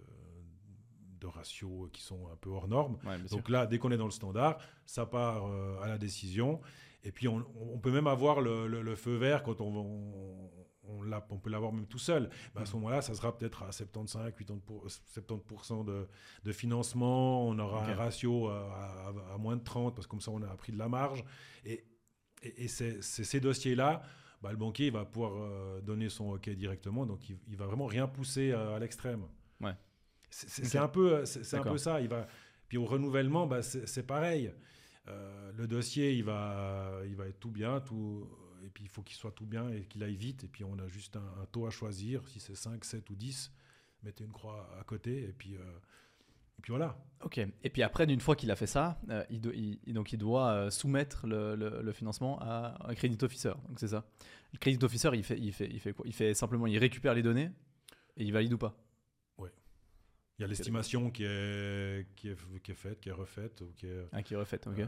[1.19, 2.97] de ratios qui sont un peu hors normes.
[3.05, 3.17] Ouais.
[3.29, 6.61] Donc là, dès qu'on est dans le standard, ça part euh, à la décision.
[7.03, 7.43] Et puis, on,
[7.73, 10.51] on peut même avoir le, le- le feu vert quand on, on,
[10.83, 12.29] on l'a- on peut l'avoir même tout seul.
[12.53, 12.81] Ben, à ce Mhm.
[12.81, 16.07] moment-là, ça sera peut-être à 75, 80 pour- 70% de,
[16.43, 17.47] de financement.
[17.47, 17.89] On aura Ok.
[17.89, 18.67] un ratio à,
[19.07, 21.23] à- à moins de 30 parce que comme ça, on a pris de la marge.
[21.65, 21.85] Et,
[22.43, 24.01] et, c'est ces dossiers-là.
[24.41, 27.65] Bah, le banquier il va pouvoir euh, donner son OK directement, donc il, il va
[27.65, 29.23] vraiment rien pousser euh, à l'extrême.
[29.59, 29.75] Ouais.
[30.29, 31.99] C'est un peu, c'est un peu ça.
[31.99, 32.25] Il va,
[32.69, 34.53] puis au renouvellement, bah, c'est c'est pareil.
[35.07, 38.29] Euh, le dossier, il va, il va être tout bien, tout,
[38.63, 40.45] et puis il faut qu'il soit tout bien et qu'il aille vite.
[40.45, 43.15] Et puis on a juste un, un taux à choisir, si c'est 5, 7 ou
[43.15, 43.51] 10,
[44.03, 45.79] mettez une croix à côté, et puis, euh,
[46.61, 46.95] et puis voilà.
[47.23, 47.39] Ok.
[47.39, 50.13] Et puis après, d'une fois qu'il a fait ça, euh, il, do- il- il- donc
[50.13, 53.53] il doit euh, soumettre le, le- le financement à un credit officer.
[53.67, 54.05] Donc c'est ça.
[54.53, 56.05] Le credit officer, il fait, il fait, il fait quoi?
[56.07, 57.49] Il fait simplement, il récupère les données
[58.17, 58.75] et il valide ou pas?
[60.39, 63.73] Il y a l'estimation qui est, qui, est, qui est faite, qui est refaite, ou
[63.75, 64.59] qui est, Ah, qui est refait.
[64.67, 64.79] Ok.
[64.79, 64.87] euh,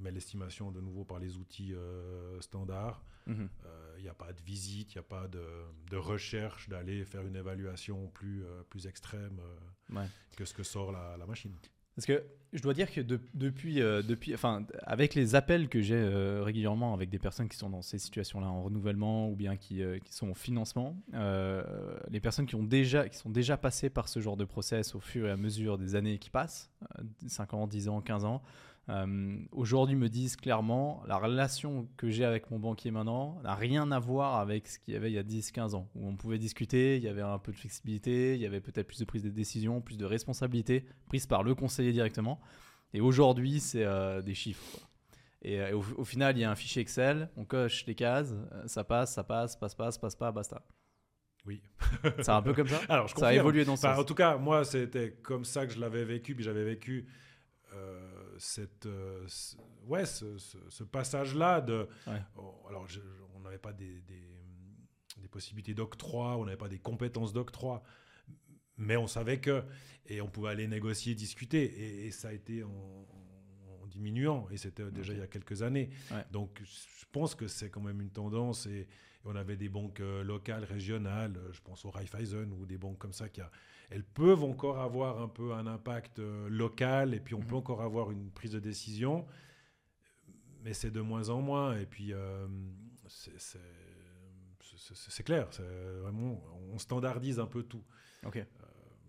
[0.00, 3.04] mais l'estimation de nouveau par les outils euh, standards.
[3.26, 3.48] Mhm.
[3.66, 5.42] Euh, Il n'y a pas de visite, il n'y a pas de,
[5.90, 10.06] de recherche d'aller faire une évaluation plus, euh, plus extrême euh, Ouais.
[10.36, 11.52] que ce que sort la, la machine.
[11.96, 12.22] Parce que
[12.54, 16.42] je dois dire que de- depuis, euh, depuis, enfin, avec les appels que j'ai euh,
[16.42, 19.98] régulièrement avec des personnes qui sont dans ces situations-là en renouvellement ou bien qui, euh,
[19.98, 24.08] qui sont en financement, euh, les personnes qui ont déjà, qui sont déjà passées par
[24.08, 27.52] ce genre de process au fur et à mesure des années qui passent, euh, 5
[27.54, 28.40] ans, 10 ans, 15 ans,
[28.90, 33.90] euh, aujourd'hui me disent clairement la relation que j'ai avec mon banquier maintenant n'a rien
[33.92, 36.38] à voir avec ce qu'il y avait il y a 10-15 ans, où on pouvait
[36.38, 39.22] discuter, il y avait un peu de flexibilité, il y avait peut-être plus de prise
[39.22, 42.40] de décision, plus de responsabilité prise par le conseiller directement.
[42.92, 44.64] Et aujourd'hui, c'est euh, des chiffres.
[44.72, 44.88] quoi.
[45.42, 48.34] Et, euh, au, au final, il y a un fichier Excel, on coche les cases,
[48.66, 50.62] ça passe, ça passe, passe, passe, passe pas, basta.
[51.46, 51.62] Oui.
[52.18, 52.80] C'est un peu comme ça?
[52.88, 53.98] Alors, je Ça a évolué dans ce sens.
[53.98, 56.34] en tout cas, moi, c'était comme ça que je l'avais vécu.
[56.34, 57.06] Puis j'avais vécu
[57.74, 58.09] euh,
[58.40, 61.86] cette, euh, ce- ouais, ce, ce- ce passage-là de.
[62.06, 62.20] Ouais.
[62.36, 63.00] oh, alors, je-
[63.34, 64.24] on n'avait pas des, des,
[65.18, 67.82] des possibilités d'octroi, on n'avait pas des compétences d'octroi,
[68.76, 69.62] mais on savait que
[70.06, 71.62] et on pouvait aller négocier, discuter.
[71.62, 74.48] Et, et ça a été en, en- en diminuant.
[74.50, 75.90] Et c'était déjà il y a quelques années.
[76.10, 76.24] Ouais.
[76.32, 78.66] Donc, je pense que c'est quand même une tendance.
[78.66, 78.88] Et, et
[79.26, 83.12] on avait des banques euh, locales, régionales, je pense au Raiffeisen ou des banques comme
[83.12, 83.50] ça qui a,
[83.90, 87.46] elles peuvent encore avoir un peu un impact euh, local et puis on Mhm.
[87.46, 89.26] peut encore avoir une prise de décision,
[90.62, 91.76] mais c'est de moins en moins.
[91.76, 92.46] Et puis euh,
[93.08, 93.58] c'est-
[95.24, 95.48] clair,
[96.02, 96.40] vraiment
[96.72, 97.82] on standardise un peu tout.
[98.24, 98.44] Ok.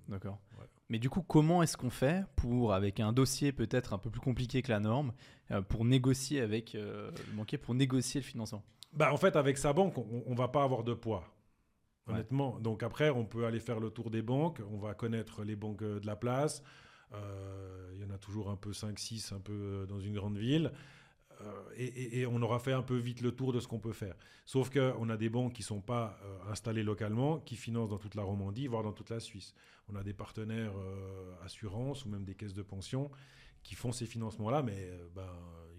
[0.08, 0.40] D'accord.
[0.60, 0.66] ouais.
[0.90, 4.20] Mais du coup, comment est-ce qu'on fait pour, avec un dossier peut-être un peu plus
[4.20, 5.14] compliqué que la norme,
[5.52, 8.62] euh, pour négocier avec euh, le banquier, pour négocier le financement?
[8.92, 11.24] Bah, en fait, avec sa banque, on, on va pas avoir de poids.
[12.08, 12.14] Ouais.
[12.14, 12.60] Honnêtement.
[12.60, 14.60] Donc après, on peut aller faire le tour des banques.
[14.72, 16.64] On va connaître les banques euh, de la place.
[17.14, 20.38] Euh, Il y en a toujours un peu 5-6, un peu euh, dans une grande
[20.38, 20.72] ville.
[21.42, 23.80] Euh, et, et- et on aura fait un peu vite le tour de ce qu'on
[23.80, 24.16] peut faire.
[24.46, 27.98] Sauf qu'on a des banques qui ne sont pas euh, installées localement, qui financent dans
[27.98, 29.54] toute la Romandie, voire dans toute la Suisse.
[29.88, 30.74] On a des partenaires
[31.44, 33.12] assurances ou même des caisses de pension
[33.64, 35.28] qui font ces financements-là, mais ben,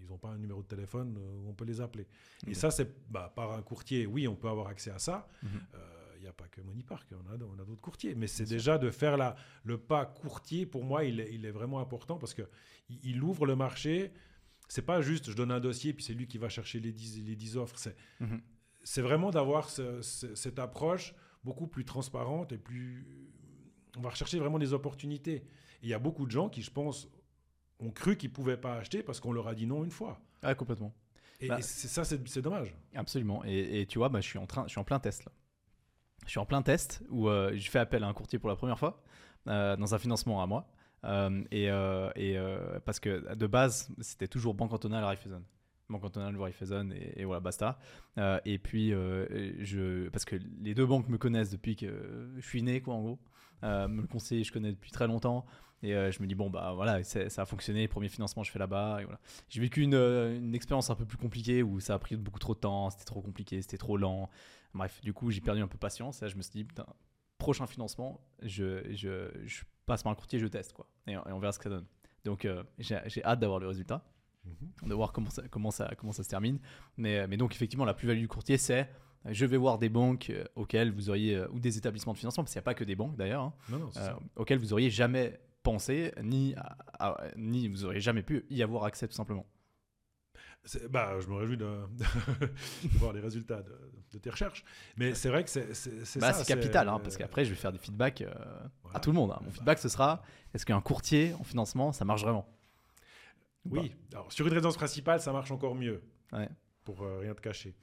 [0.01, 2.07] ils n'ont pas un numéro de téléphone où on peut les appeler.
[2.45, 2.55] Et Ok.
[2.55, 5.27] ça, c'est bah, par un courtier, oui, on peut avoir accès à ça.
[5.41, 5.49] Mhm.
[6.23, 8.15] Il n'y a pas que Money Park, on a, on a d'autres courtiers.
[8.15, 11.51] Mais c'est déjà de faire la, le pas courtier, pour moi, il est, il est
[11.51, 12.47] vraiment important parce qu'il
[13.03, 14.13] il ouvre le marché.
[14.69, 17.23] C'est pas juste je donne un dossier puis c'est lui qui va chercher les 10,
[17.25, 17.77] les 10 offres.
[17.77, 18.39] C'est Mhm.
[18.85, 23.05] c'est vraiment d'avoir ce- ce- cette approche beaucoup plus transparente et plus.
[23.97, 25.35] On va rechercher vraiment des opportunités.
[25.35, 25.43] Et
[25.83, 27.09] il y a beaucoup de gens qui, je pense,
[27.79, 30.21] ont cru qu'ils ne pouvaient pas acheter parce qu'on leur a dit non une fois.
[30.41, 30.95] Ah, complètement.
[31.41, 32.73] Et, Bah- et ça, c'est c'est dommage.
[32.95, 33.43] Absolument.
[33.43, 35.31] Et, et tu vois, bah, je, suis en train, je suis en plein test là.
[36.25, 38.55] Je suis en plein test où euh, je fais appel à un courtier pour la
[38.55, 39.01] première fois
[39.47, 40.69] euh, dans un financement à moi.
[41.05, 41.43] Euh,
[42.15, 42.37] et
[42.85, 45.43] parce que de base, c'était toujours Banque Cantonale Raiffeisen.
[45.89, 47.77] Banque Cantonale Raiffeisen et, voilà, basta.
[48.45, 52.81] Et puis, je, parce que les deux banques me connaissent depuis que je suis né,
[52.81, 53.19] quoi, en gros.
[53.63, 55.45] Me le conseiller, je connais depuis très longtemps.
[55.85, 57.89] Et je me dis, bon, bah voilà, ça a fonctionné.
[57.89, 59.01] Premier financement, je fais là-bas.
[59.03, 59.19] Voilà.
[59.49, 62.55] J'ai vécu une, une expérience un peu plus compliquée où ça a pris beaucoup trop
[62.55, 64.29] de temps, c'était trop compliqué, c'était trop lent.
[64.73, 66.21] Bref, du coup, j'ai perdu un peu patience.
[66.21, 66.85] Et là, je me suis dit, putain,
[67.37, 71.39] prochain financement, je, je, je passe par un courtier, je teste quoi, et, et on
[71.39, 71.85] verra ce que ça donne.
[72.23, 74.03] Donc euh, j'ai hâte d'avoir le résultat,
[74.45, 74.89] Mhm.
[74.89, 76.59] de voir comment ça, comment ça, comment ça se termine.
[76.97, 78.89] Mais, mais donc effectivement, la plus-value du courtier, c'est
[79.25, 82.17] euh, je vais voir des banques euh, auxquelles vous auriez, euh, ou des établissements de
[82.17, 83.53] financement, parce qu'il n'y a pas que des banques d'ailleurs, hein,
[83.97, 88.61] euh, auxquelles vous auriez jamais pensé, ni, à- à- ni vous auriez jamais pu y
[88.63, 89.45] avoir accès tout simplement.
[90.89, 91.65] Bah, je me réjouis de,
[91.97, 93.75] de voir les résultats de,
[94.13, 94.63] de tes recherches.
[94.97, 95.67] Mais c'est vrai que c'est
[96.19, 96.33] Bah, ça.
[96.33, 98.33] c'est capital, hein, parce qu'après je vais faire des feedbacks euh,
[98.81, 98.97] Voilà.
[98.97, 99.31] à tout le monde.
[99.31, 99.39] hein.
[99.41, 100.21] Mon Bah, feedback ce sera
[100.53, 102.47] est-ce qu'un courtier en financement ça marche vraiment?
[103.65, 106.01] Ou Oui, alors sur une résidence principale, ça marche encore mieux.
[106.31, 106.49] Ouais.
[106.85, 107.75] Pour euh, rien te cacher.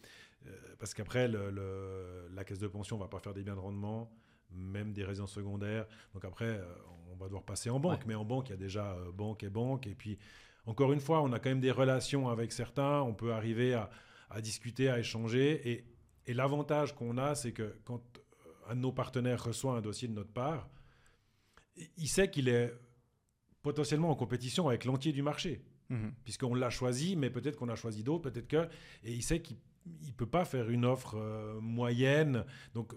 [0.46, 3.60] Euh, parce qu'après, le- le- la caisse de pension va pas faire des biens de
[3.60, 4.10] rendement,
[4.50, 5.86] même des résidences secondaires.
[6.14, 6.64] Donc après, euh,
[7.12, 8.00] on va devoir passer en banque.
[8.00, 8.04] Ouais.
[8.06, 9.86] Mais en banque, il y a déjà euh, banque et banque.
[9.86, 10.18] Et puis,
[10.66, 13.00] encore une fois, on a quand même des relations avec certains.
[13.02, 13.90] On peut arriver à,
[14.30, 15.68] à discuter, à échanger.
[15.70, 15.84] Et,
[16.26, 18.02] et l'avantage qu'on a, c'est que quand
[18.46, 20.68] euh, un de nos partenaires reçoit un dossier de notre part,
[21.76, 22.72] il- il sait qu'il est
[23.62, 26.12] potentiellement en compétition avec l'entier du marché Mhm.
[26.24, 28.68] puisqu'on l'a choisi, mais peut-être qu'on a choisi d'autres, peut-être que.
[29.02, 29.56] Et il sait qu'il
[30.06, 32.44] ne peut pas faire une offre euh, moyenne.
[32.74, 32.92] Donc,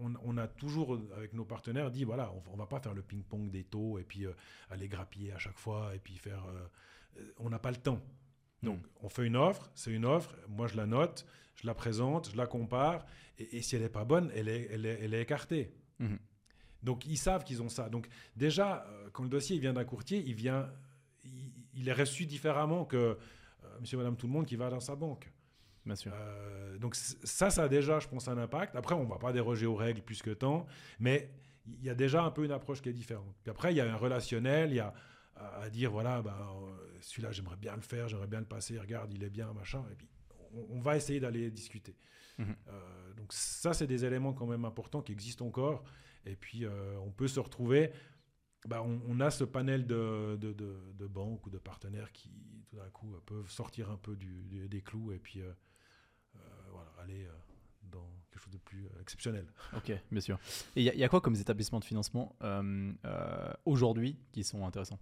[0.00, 3.02] on, on a toujours, avec nos partenaires, dit voilà, on ne va pas faire le
[3.02, 4.32] ping-pong des taux et puis euh,
[4.70, 6.44] aller grappiller à chaque fois et puis faire.
[6.46, 8.00] euh, on n'a pas le temps.
[8.62, 12.30] Donc, on fait une offre, c'est une offre, moi je la note, je la présente,
[12.30, 13.04] je la compare,
[13.38, 15.72] et, et si elle n'est pas bonne, elle est, elle est, elle est écartée.
[15.98, 16.18] Mhm.
[16.82, 17.88] Donc, ils savent qu'ils ont ça.
[17.88, 20.70] Donc, déjà, euh, quand le dossier il vient d'un courtier, il, vient,
[21.24, 23.16] il, il est reçu différemment que euh,
[23.80, 25.30] monsieur, madame, tout le monde qui va dans sa banque.
[25.88, 26.12] Bien sûr.
[26.14, 28.76] Euh, donc, ça, ça a déjà, je pense, un impact.
[28.76, 30.66] Après, on ne va pas déroger aux règles plus que tant,
[31.00, 31.30] mais
[31.66, 33.34] il y a déjà un peu une approche qui est différente.
[33.42, 34.92] Puis après, il y a un relationnel, il y a
[35.34, 39.14] à, dire voilà, ben, euh, celui-là, j'aimerais bien le faire, j'aimerais bien le passer, regarde,
[39.14, 39.82] il est bien, machin.
[39.90, 40.08] Et puis,
[40.70, 41.96] on, va essayer d'aller discuter.
[42.38, 42.54] Mhm.
[42.68, 45.84] Euh, donc, ça, c'est des éléments quand même importants qui existent encore.
[46.26, 47.92] Et puis, euh, on peut se retrouver.
[48.66, 52.30] bah, on, on a ce panel de, de, de- de banques ou de partenaires qui,
[52.68, 55.52] tout d'un coup, peuvent sortir un peu du- des clous et puis euh,
[56.98, 57.32] aller euh,
[57.90, 59.46] dans quelque chose de plus euh, exceptionnel.
[59.76, 60.38] Ok, bien sûr.
[60.76, 64.16] Et il y, a- il y a quoi comme établissements de financement euh, euh, aujourd'hui
[64.32, 64.98] qui sont intéressants?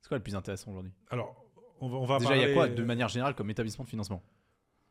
[0.00, 0.92] C'est quoi le plus intéressant aujourd'hui?
[1.10, 1.44] Alors,
[1.80, 3.88] on va, on va Déjà, il y a quoi de manière générale comme établissement de
[3.90, 4.22] financement?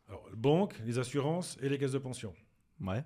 [0.07, 2.33] Alors, banques, les assurances et les caisses de pension.
[2.81, 3.03] Ouais.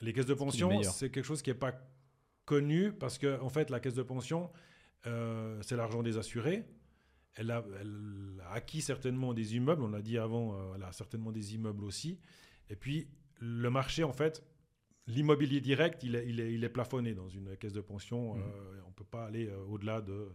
[0.00, 1.74] Les caisses de pension, c'est quelque chose qui n'est pas
[2.44, 4.50] connu parce que, en fait, la caisse de pension,
[5.06, 6.64] euh, c'est l'argent des assurés.
[7.34, 10.92] Elle a, elle a acquis certainement des immeubles, on l'a dit avant, euh, elle a
[10.92, 12.18] certainement des immeubles aussi.
[12.68, 13.08] Et puis,
[13.40, 14.44] le marché, en fait,
[15.06, 18.34] l'immobilier direct, il est, il, est, il est plafonné dans une caisse de pension.
[18.34, 18.42] Mhm.
[18.42, 20.28] euh, on ne peut pas aller euh, au-delà de,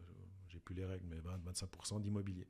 [0.48, 1.18] j'ai plus les règles, mais
[1.52, 2.48] 20-25% d'immobilier.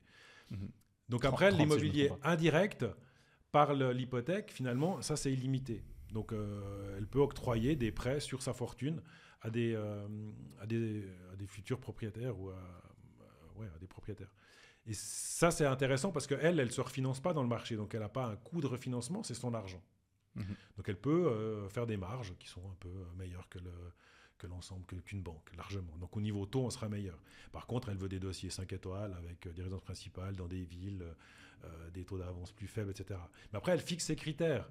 [0.50, 0.70] Mhm.
[1.08, 2.84] Donc 30, après, 30, si je me l'immobilier indirect,
[3.52, 5.82] par l'hypothèque, finalement, ça c'est illimité.
[6.12, 9.00] Donc euh, elle peut octroyer des prêts sur sa fortune
[9.40, 10.06] à des, euh,
[10.60, 14.30] à des, à des futurs propriétaires ou à, à- ouais, à des propriétaires.
[14.86, 17.76] Et ça c'est intéressant parce qu'elle, elle ne se refinance pas dans le marché.
[17.76, 19.82] Donc elle n'a pas un coût de refinancement, c'est son argent.
[20.34, 20.44] Mhm.
[20.76, 23.72] Donc elle peut euh, faire des marges qui sont un peu euh, meilleures que le
[24.38, 25.96] que l'ensemble, qu'une banque, largement.
[25.98, 27.18] Donc au niveau taux, on sera meilleur.
[27.52, 30.62] Par contre, elle veut des dossiers 5 étoiles avec euh, des résidences principales dans des
[30.62, 31.04] villes,
[31.64, 33.18] euh, des taux d'avance plus faibles, etc.
[33.52, 34.68] Mais après, elle fixe ses critères.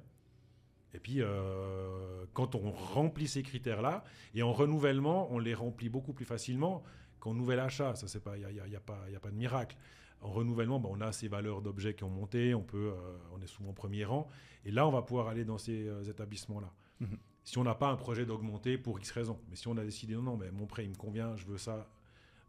[0.93, 6.13] Et puis, euh, quand on remplit ces critères-là, et en renouvellement, on les remplit beaucoup
[6.13, 6.83] plus facilement
[7.19, 7.95] qu'en nouvel achat.
[7.95, 9.75] Ça, c'est pas, il n'y a, y a pas, y a pas de miracle.
[10.21, 13.41] En renouvellement, ben, on a ces valeurs d'objets qui ont monté, on peut, euh, on
[13.41, 14.27] est souvent au premier rang,
[14.63, 16.71] et là, on va pouvoir aller dans ces euh, établissements-là.
[16.99, 17.17] Mhm.
[17.43, 20.15] Si on n'a pas un projet d'augmenter pour X raisons, mais si on a décidé
[20.15, 21.87] non, non, mais mon prêt il me convient, je veux ça,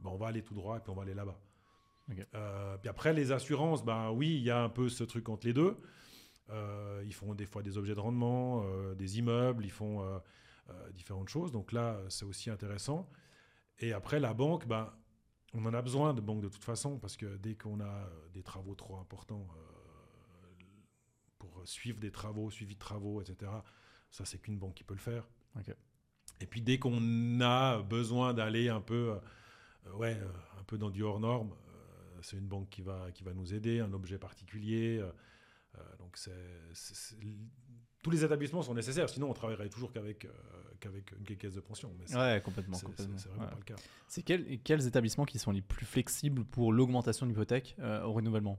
[0.01, 1.39] ben, on va aller tout droit et puis on va aller là-bas.
[2.35, 5.47] Euh, puis après, les assurances, ben oui, il y a un peu ce truc entre
[5.47, 5.77] les deux.
[7.05, 10.05] Ils font des fois des objets de rendement, des immeubles, ils font
[10.95, 11.51] différentes choses.
[11.51, 13.11] Donc là, c'est aussi intéressant.
[13.81, 14.93] Et après, la banque, ben,
[15.57, 18.29] on en a besoin de banque de toute façon, parce que dès qu'on a euh,
[18.35, 20.65] des travaux trop importants euh,
[21.39, 23.51] pour suivre des travaux, suivi de travaux, etc.,
[24.11, 25.27] ça, c'est qu'une banque qui peut le faire.
[26.41, 29.19] Et puis dès qu'on a besoin d'aller un peu,
[29.87, 30.21] euh, ouais,
[30.59, 33.55] un peu dans du hors norme, euh, c'est une banque qui va, qui va nous
[33.55, 35.03] aider, un objet particulier.
[35.99, 36.33] donc c'est-
[38.03, 40.29] tous les établissements sont nécessaires, sinon on travaillerait toujours qu'avec, euh,
[40.81, 41.91] qu'avec une caisse de pension.
[41.99, 42.75] Mais Ouais, complètement.
[42.77, 42.87] c'est-
[43.29, 43.51] vraiment Ouais.
[43.51, 43.75] pas le cas.
[44.07, 48.13] C'est quel- quels établissements qui sont les plus flexibles pour l'augmentation de l'hypothèque euh, au
[48.13, 48.59] renouvellement?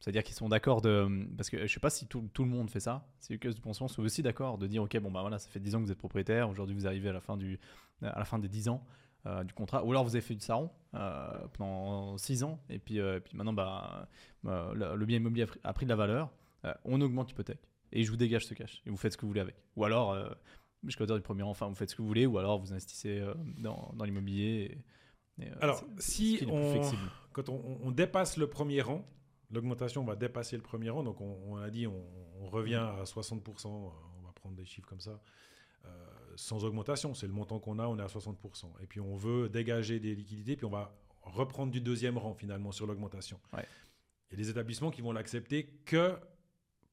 [0.00, 1.26] C'est-à-dire qu'ils sont d'accord de.
[1.36, 3.04] Parce que je sais pas si tout, tout le monde fait ça.
[3.18, 5.48] Si les caisses de pension sont aussi d'accord de dire Ok, bon, bah voilà, ça
[5.50, 6.48] fait 10 ans que vous êtes propriétaire.
[6.48, 7.58] Aujourd'hui, vous arrivez à la fin, du,
[8.02, 8.86] à la fin des 10 ans
[9.26, 9.84] euh, du contrat.
[9.84, 12.60] Ou alors, vous avez fait du saron euh, pendant 6 ans.
[12.70, 14.08] Et puis, euh, puis maintenant, bah,
[14.44, 16.30] le, bien immobilier a pris, de la valeur.
[16.84, 17.68] On augmente l'hypothèque.
[17.92, 18.82] Et je vous dégage ce cash.
[18.86, 19.56] Et vous faites ce que vous voulez avec.
[19.76, 20.12] Ou alors.
[20.12, 20.28] euh,
[20.84, 21.50] jusqu'à hauteur du premier rang.
[21.50, 24.78] Enfin, vous faites ce que vous voulez, ou alors vous investissez euh, dans, dans l'immobilier.
[25.38, 26.80] et- et, euh, Alors, si on,
[27.32, 29.04] quand on, on dépasse le premier rang,
[29.50, 31.02] l'augmentation va dépasser le premier rang.
[31.02, 32.00] Donc, on, on a dit, on,
[32.40, 33.66] on revient à 60%.
[33.66, 33.70] euh,
[34.20, 35.20] On va prendre des chiffres comme ça.
[36.36, 38.36] sans augmentation, c'est le montant qu'on a, on est à 60%.
[38.80, 42.70] Et puis, on veut dégager des liquidités, puis on va reprendre du deuxième rang finalement
[42.70, 43.40] sur l'augmentation.
[43.52, 43.64] Ouais.
[44.30, 46.16] Il y a des établissements qui vont l'accepter que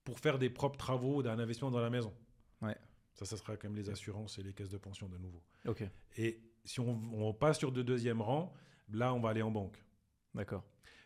[0.05, 2.13] pour faire des propres travaux d'un investissement dans la maison.
[2.61, 2.77] Ouais.
[3.15, 5.41] Ça, ça sera quand même les assurances et les caisses de pension de nouveau.
[5.67, 5.83] Ok,
[6.17, 8.53] Et si on, on passe sur de deuxième rang,
[8.89, 9.83] là, on va aller en banque.
[10.33, 10.63] d'accord.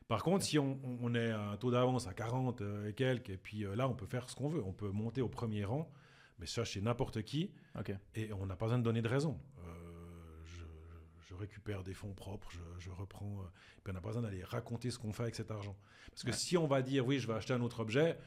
[0.07, 3.29] Par contre, si on, on- est à un taux d'avance à 40 euh, et quelques,
[3.29, 4.63] et puis euh, là, on peut faire ce qu'on veut.
[4.63, 5.91] On peut monter au premier rang,
[6.39, 7.93] mais ça, chez n'importe qui, Ok.
[8.15, 9.39] et on n'a pas besoin de donner de raison.
[9.59, 10.65] Euh, je,
[11.27, 13.43] je récupère des fonds propres, je, je reprends,
[13.77, 15.77] et puis on n'a pas besoin d'aller raconter ce qu'on fait avec cet argent.
[16.09, 16.35] Parce que Ouais.
[16.35, 18.17] si on va dire, oui, je vais acheter un autre objet,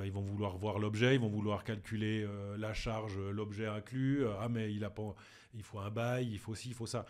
[0.00, 3.66] ben, ils vont vouloir voir l'objet, ils vont vouloir calculer euh, la charge, euh, l'objet
[3.66, 4.24] inclus.
[4.24, 5.14] euh, ah, mais il, a pas,
[5.54, 7.04] il faut un bail, il faut ci, il faut ça.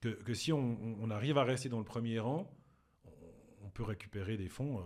[0.00, 2.50] Que, que si on, arrive à rester dans le premier rang,
[3.62, 4.82] on, peut récupérer des fonds euh,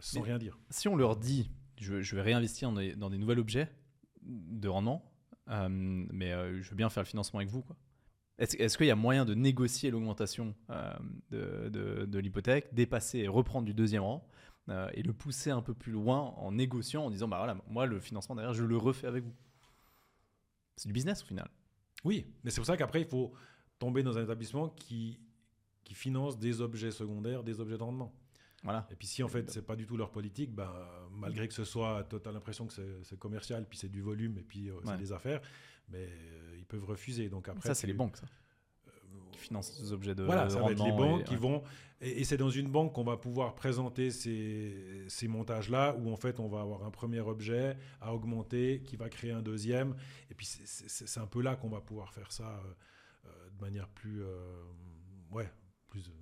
[0.00, 0.58] sans Mais- rien dire.
[0.70, 3.68] Si on leur dit, je, je vais réinvestir dans des, dans des nouveaux objets
[4.22, 5.04] de rendement,
[5.48, 6.30] euh, mais
[6.62, 7.76] je veux bien faire le financement avec vous, quoi.
[8.38, 10.92] Est-ce qu'il y a moyen de négocier l'augmentation euh,
[11.30, 14.26] de, de- de l'hypothèque, dépasser et reprendre du deuxième rang?
[14.68, 17.86] Euh, et le pousser un peu plus loin en négociant, en disant bah voilà, moi
[17.86, 19.34] le financement derrière, je le refais avec vous.
[20.76, 21.48] C'est du business au final.
[22.04, 23.32] Oui, mais c'est pour ça qu'après, il faut
[23.78, 25.20] tomber dans un établissement qui,
[25.84, 28.12] qui finance des objets secondaires, des objets de rendement.
[28.64, 28.86] Voilà.
[28.92, 30.72] Et puis si en fait, c'est pas du tout leur politique, ben,
[31.10, 32.72] malgré que ce soit, tu as l'impression que
[33.02, 34.96] c'est- commercial, puis c'est du volume, et puis euh, c'est Ouais.
[34.98, 35.40] des affaires,
[35.88, 37.28] mais euh, ils peuvent refuser.
[37.28, 38.26] Donc après, ça, c'est les banques, ça,
[39.32, 41.40] qui financent ces objets de voilà, ça va être les banques et- qui ouais.
[41.40, 41.62] vont.
[42.00, 46.16] Et, et c'est dans une banque qu'on va pouvoir présenter ces, ces montages-là, où en
[46.16, 49.94] fait on va avoir un premier objet à augmenter, qui va créer un deuxième.
[50.30, 53.88] Et puis c'est- un peu là qu'on va pouvoir faire ça euh, euh, de manière
[53.88, 54.22] plus.
[54.22, 54.64] euh,
[55.30, 55.48] ouais,
[55.88, 56.08] plus.
[56.08, 56.12] euh,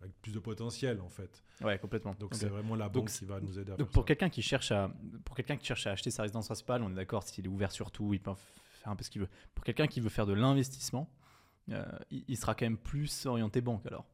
[0.00, 1.42] avec plus de potentiel en fait.
[1.62, 2.14] Ouais, complètement.
[2.20, 4.42] Donc c'est vraiment la banque qui va nous aider à Donc faire pour quelqu'un qui
[4.42, 4.90] cherche à
[5.24, 7.72] pour quelqu'un qui cherche à acheter sa résidence principale, on est d'accord s'il est ouvert
[7.72, 9.28] sur tout, il peut faire un peu ce qu'il veut.
[9.54, 11.10] Pour quelqu'un qui veut faire de l'investissement,
[11.68, 14.06] il, il sera quand même plus orienté banque alors.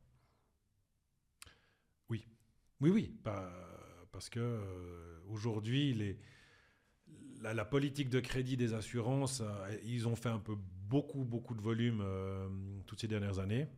[2.81, 3.53] Oui, oui, pas-
[4.11, 6.19] parce que euh, aujourd'hui, les,
[7.41, 11.55] la, la politique de crédit des assurances, euh, ils ont fait un peu beaucoup, beaucoup
[11.55, 12.49] de volume euh,
[12.87, 13.69] toutes ces dernières années.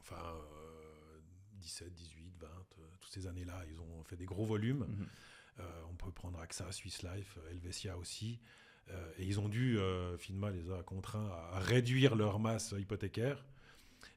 [0.00, 1.20] Enfin, euh,
[1.60, 4.86] 17, 18, 20, euh, toutes ces années-là, ils ont fait des gros volumes.
[4.88, 5.06] Mhm.
[5.60, 8.40] Euh, on peut prendre AXA, Swiss Life, euh, Helvetia aussi.
[8.90, 13.44] Euh, et ils ont dû, euh, FINMA les a contraints à réduire leur masse hypothécaire.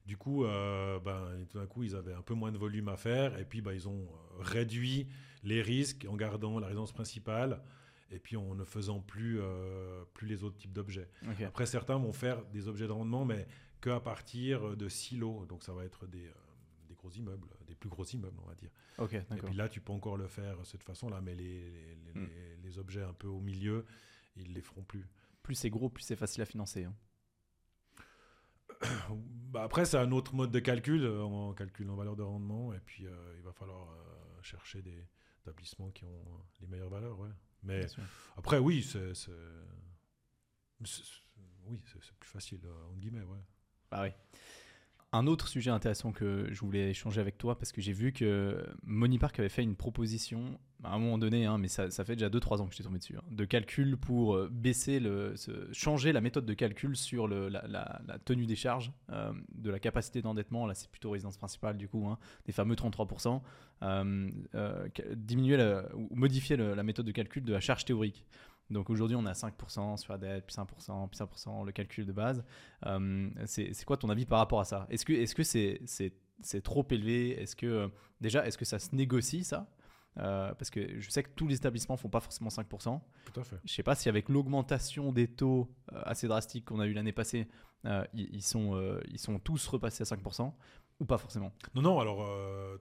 [0.06, 2.98] Du coup, euh, ben, tout d'un coup, ils avaient un peu moins de volume à
[2.98, 3.38] faire.
[3.40, 4.08] Et puis, ben, ils ont
[4.40, 5.08] réduit
[5.44, 7.62] les risques en gardant la résidence principale.
[8.12, 11.10] Et puis, en ne faisant plus, euh, plus les autres types d'objets.
[11.46, 13.48] Après, certains vont faire des objets de rendement, mais
[13.82, 15.46] qu'à partir de silos.
[15.48, 16.32] Donc, ça va être des, euh,
[16.88, 18.70] des gros immeubles, des plus gros immeubles, on va dire.
[19.20, 22.22] Et puis là, tu peux encore le faire de cette façon-là, mais les, les, les-
[22.22, 22.28] Hmm.
[22.64, 23.86] les objets un peu au milieu,
[24.38, 25.06] ils les feront plus.
[25.44, 26.86] Plus c'est gros, plus c'est facile à financer.
[26.86, 26.96] hein.
[29.50, 32.74] Bah, après, c'est un autre mode de calcul, euh, en calcul en valeur de rendement,
[32.74, 35.08] et puis euh, il va falloir euh, chercher des
[35.40, 37.18] établissements qui ont euh, les meilleures valeurs.
[37.18, 37.30] Ouais.
[37.64, 37.86] Mais
[38.36, 39.14] après, oui, c'est
[41.66, 43.24] oui, c'est plus facile, euh, entre guillemets.
[43.24, 43.40] Ouais.
[43.90, 44.10] Bah oui.
[45.14, 48.62] Un autre sujet intéressant que je voulais échanger avec toi, parce que j'ai vu que
[48.84, 52.60] Monipark avait fait une proposition, à un moment donné, hein, mais ça, fait déjà 2-3
[52.60, 55.34] ans que je suis tombé dessus, hein, de calcul pour euh, baisser le,
[55.72, 60.68] changer la méthode de calcul sur la, tenue des charges, euh, de la capacité d'endettement,
[60.68, 63.42] là c'est plutôt résidence principale du coup, hein, des fameux 33%,
[63.84, 64.30] euh,
[65.16, 68.26] diminuer la- ou modifier la méthode de calcul de la charge théorique.
[68.70, 72.06] Donc aujourd'hui, on est à 5% sur la dette, puis 5%, puis 5%, le calcul
[72.06, 72.44] de base.
[72.86, 74.88] Euh, c'est c'est quoi ton avis par rapport à ça?
[74.90, 77.42] Est-ce que est-ce que c'est c'est c'est trop élevé?
[77.42, 77.88] Est-ce que euh,
[78.20, 79.70] déjà est-ce que ça se négocie ça?
[80.18, 83.00] Euh, Parce que je sais que tous les établissements font pas forcément 5%.
[83.32, 83.58] Tout à fait.
[83.64, 87.48] Je sais pas si avec l'augmentation des taux assez drastique qu'on a eu l'année passée,
[87.86, 90.52] ils, ils sont ils sont tous repassés à 5%
[91.00, 91.54] ou pas forcément?
[91.76, 92.28] Non, non, alors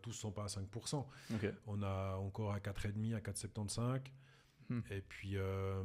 [0.01, 1.05] tous ne sont pas à 5%.
[1.35, 1.53] Ok.
[1.67, 4.01] On a encore à 4,5, à 4,75.
[4.69, 4.81] Hmm.
[4.91, 5.83] Et puis, euh,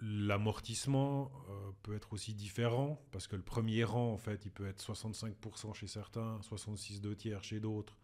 [0.00, 4.66] l'amortissement euh, peut être aussi différent parce que le premier rang, en fait, il peut
[4.66, 7.96] être 65% chez certains, 66 deux tiers chez d'autres,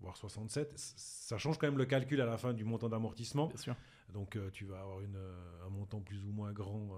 [0.00, 0.78] voire 67.
[0.78, 3.46] C- Ça change quand même le calcul à la fin du montant d'amortissement.
[3.46, 3.76] Bien sûr.
[4.12, 5.18] Donc, euh, tu vas avoir une,
[5.64, 6.90] un montant plus ou moins grand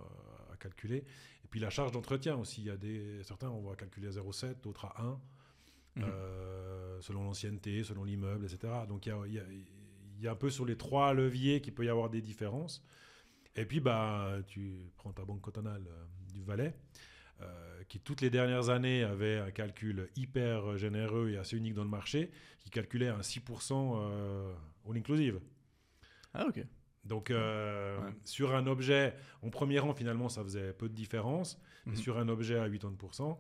[0.53, 1.05] à calculer.
[1.45, 2.62] Et puis, la charge d'entretien aussi.
[2.62, 5.20] Il y a des, certains, on va calculer à 0,7, d'autres à 1.
[5.97, 6.03] Mhm.
[6.09, 8.72] euh, selon l'ancienneté, selon l'immeuble, etc.
[8.89, 9.39] Donc il y y
[10.17, 12.85] il y a un peu sur les trois leviers qu'il peut y avoir des différences.
[13.57, 16.75] Et puis, bah, tu prends ta banque cantonale euh, du Valais,
[17.41, 21.85] euh, qui toutes les dernières années avait un calcul hyper généreux et assez unique dans
[21.85, 24.53] le marché, qui calculait un 6% euh,
[24.89, 25.41] all inclusive.
[26.33, 26.65] Ah, ok.
[27.05, 28.12] Donc, euh, Ouais.
[28.25, 31.61] sur un objet, en premier rang, finalement, ça faisait peu de différence.
[31.87, 31.93] Mhm.
[31.93, 33.39] Et sur un objet à 80%,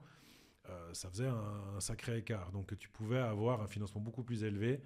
[0.68, 2.52] euh, ça faisait un, un sacré écart.
[2.52, 4.80] Donc, tu pouvais avoir un financement beaucoup plus élevé.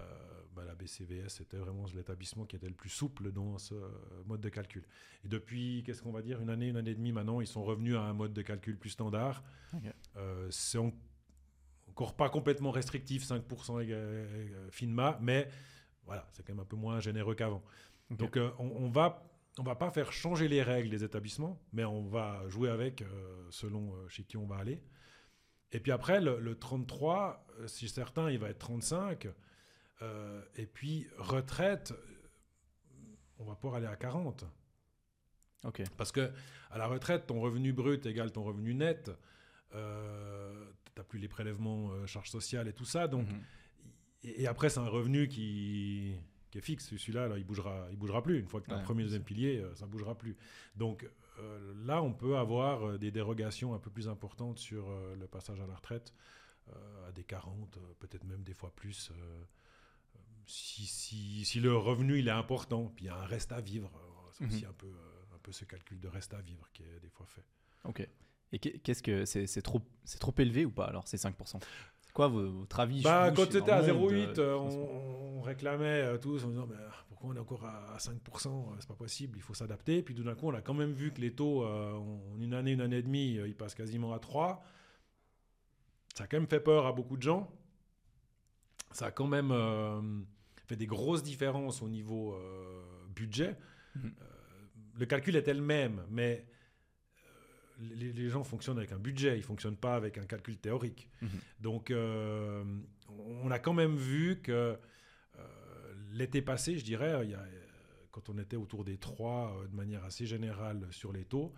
[0.00, 3.88] Euh, bah, la BCVS, c'était vraiment l'établissement qui était le plus souple dans ce euh,
[4.26, 4.84] mode de calcul.
[5.24, 7.62] Et depuis, qu'est-ce qu'on va dire, une année, une année et demie maintenant, ils sont
[7.62, 9.44] revenus à un mode de calcul plus standard.
[10.16, 10.92] Euh, c'est en-
[11.88, 15.48] encore pas complètement restrictif, 5% éga- euh, FINMA, mais
[16.04, 17.62] voilà, c'est quand même un peu moins généreux qu'avant.
[18.10, 19.24] Donc euh, on, on va
[19.58, 23.46] on va pas faire changer les règles des établissements, mais on va jouer avec euh,
[23.50, 24.80] selon euh, chez qui on va aller.
[25.72, 29.28] Et puis après, le, le 33, euh, si certains, il va être 35.
[30.02, 31.92] Euh, et puis retraite,
[33.38, 34.44] on va pouvoir aller à 40.
[35.64, 35.82] Ok.
[35.96, 36.30] Parce que
[36.70, 39.10] à la retraite, ton revenu brut égale ton revenu net.
[39.74, 43.06] Euh, tu n'as plus les prélèvements, euh, charges sociales et tout ça.
[43.08, 43.40] Donc, Mhm.
[44.24, 46.16] et, et après, c'est un revenu qui,
[46.50, 46.88] qui est fixe.
[46.96, 48.38] Celui-là, là, il bougera, il bougera plus.
[48.40, 50.36] Une fois que tu as Ouais, le premier, deuxième pilier, euh, ça bougera plus.
[50.74, 55.60] Donc euh, là, on peut avoir des dérogations un peu plus importantes sur le passage
[55.60, 56.12] à la retraite,
[57.06, 59.12] à des 40, euh, peut-être même des fois plus.
[60.50, 63.60] Si, si, si le revenu il est important, puis il y a un reste à
[63.60, 64.50] vivre, euh, c'est Mhm.
[64.50, 67.08] aussi un peu, euh, un peu ce calcul de reste à vivre qui est des
[67.10, 67.44] fois fait.
[67.84, 68.06] Ok.
[68.52, 71.60] Et qu'est- qu'est-ce que c'est trop, c'est trop élevé ou pas alors ces 5%
[72.02, 75.40] C'est quoi vo- votre avis Bah, quand c'était à le monde, 0,8, euh, on, on
[75.42, 78.76] réclamait euh, tous en disant mais, ah, pourquoi on est encore à, à 5% euh,
[78.80, 80.02] C'est pas possible, il faut s'adapter.
[80.02, 82.52] Puis tout d'un coup, on a quand même vu que les taux, euh, en une
[82.54, 84.62] année, une année et demie, ils passent quasiment à 3.
[86.16, 87.48] Ça a quand même fait peur à beaucoup de gens.
[88.90, 89.52] Ça a quand même
[90.70, 92.82] fait des grosses différences au niveau euh,
[93.14, 93.56] budget.
[93.96, 94.04] Mhm.
[94.06, 94.24] Euh,
[94.98, 96.46] le calcul était le même, mais
[97.24, 100.56] euh, les, les gens fonctionnent avec un budget, ils ne fonctionnent pas avec un calcul
[100.58, 101.08] théorique.
[101.22, 101.28] Mhm.
[101.60, 104.78] Donc, on a quand même vu que
[106.12, 107.44] l'été passé, je dirais, il y a,
[108.10, 111.52] quand on était autour des 3 euh, de manière assez générale sur les taux,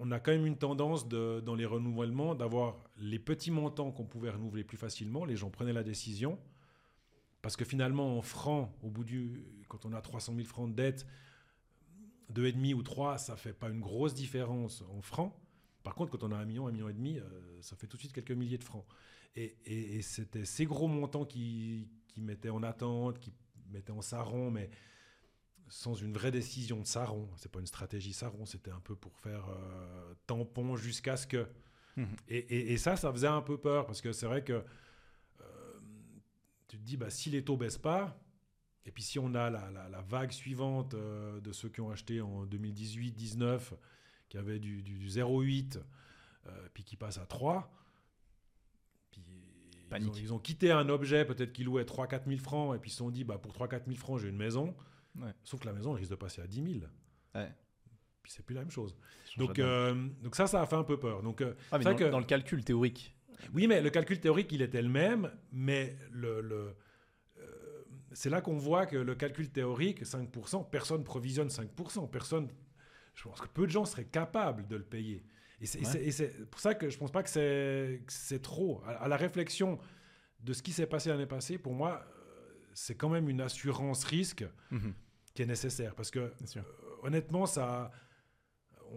[0.00, 4.04] on a quand même une tendance de- dans les renouvellements d'avoir les petits montants qu'on
[4.06, 5.24] pouvait renouveler plus facilement.
[5.24, 6.38] Les gens prenaient la décision.
[7.48, 9.42] Parce que finalement, en francs, au bout du.
[9.68, 11.06] Quand on a 300 000 francs de dette,
[12.34, 15.32] 2,5 ou 3, ça fait pas une grosse différence en francs.
[15.82, 17.22] Par contre, quand on a un million, un million et demi, euh,
[17.62, 18.84] ça fait tout de suite quelques milliers de francs.
[19.34, 23.32] Et, et- et c'était ces gros montants qui, qui mettaient en attente, qui
[23.70, 24.68] mettaient en sarron, mais
[25.68, 27.30] sans une vraie décision de sarron.
[27.36, 31.46] C'est pas une stratégie sarron, c'était un peu pour faire euh, tampon jusqu'à ce que.
[31.96, 32.08] Mhm.
[32.28, 34.62] Et, ça, ça faisait un peu peur parce que c'est vrai que
[36.68, 38.20] tu te dis, bah, si les taux baissent pas,
[38.84, 41.90] et puis si on a la, la- la vague suivante euh, de ceux qui ont
[41.90, 43.72] acheté en 2018-19,
[44.28, 45.78] qui avaient du, du, du 0,8,
[46.46, 47.70] euh, puis qui passent à 3,
[49.10, 50.16] puis ils ont, Panique.
[50.20, 52.98] ils ont quitté un objet, peut-être qu'ils louaient 3-4 000 francs, et puis ils se
[52.98, 54.74] sont dit, bah, pour 3-4 000 francs, j'ai une maison.
[55.18, 55.32] Ouais.
[55.44, 56.84] Sauf que la maison elle risque de passer à 10 000.
[57.34, 57.52] Ouais.
[58.22, 58.94] Puis c'est plus la même chose.
[59.38, 61.22] Donc, euh, donc ça, ça a fait un peu peur.
[61.22, 61.42] Donc,
[61.72, 63.14] Ah, mais dans, que- dans le calcul théorique.
[63.54, 66.74] Oui, mais le calcul théorique, il était le même, mais le, le,
[67.38, 72.08] euh, c'est là qu'on voit que le calcul théorique, 5%, personne provisionne 5%.
[72.10, 72.48] Personne,
[73.14, 75.24] je pense que peu de gens seraient capables de le payer.
[75.60, 76.46] Et c'est, Ouais.
[76.50, 78.80] pour ça que je pense pas que c'est, trop.
[78.86, 79.78] À, à la réflexion
[80.40, 84.04] de ce qui s'est passé l'année passée, pour moi, euh, c'est quand même une assurance
[84.04, 84.94] risque Mhm.
[85.34, 85.94] qui est nécessaire.
[85.96, 86.30] Parce que euh,
[87.02, 87.90] honnêtement, ça,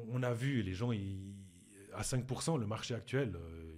[0.10, 1.34] on a vu, les gens, ils-
[1.94, 3.76] à 5%, le marché actuel, euh,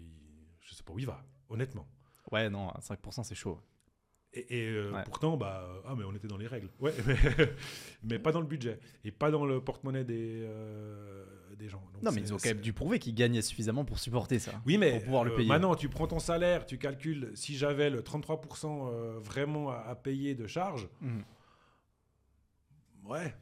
[0.74, 1.88] je sais pas où il va, honnêtement.
[2.32, 3.60] Ouais, non, à 5% c'est chaud.
[4.36, 5.04] Et, et, euh, Ouais.
[5.06, 6.68] pourtant, bah, ah, mais on était dans les règles.
[6.80, 7.16] Ouais, mais,
[8.04, 8.80] mais pas dans le budget.
[9.04, 11.24] Et pas dans le porte-monnaie des, euh,
[11.56, 11.84] des gens.
[11.94, 14.54] Donc Non, mais ils ont quand même dû prouver qu'ils gagnaient suffisamment pour supporter ça.
[14.66, 15.48] Oui, mais pour pouvoir le euh, payer.
[15.50, 19.94] maintenant, tu prends ton salaire, tu calcules, si j'avais le 33% euh, vraiment à, à
[19.96, 21.24] payer de charges, Mhm.
[23.04, 23.36] ouais.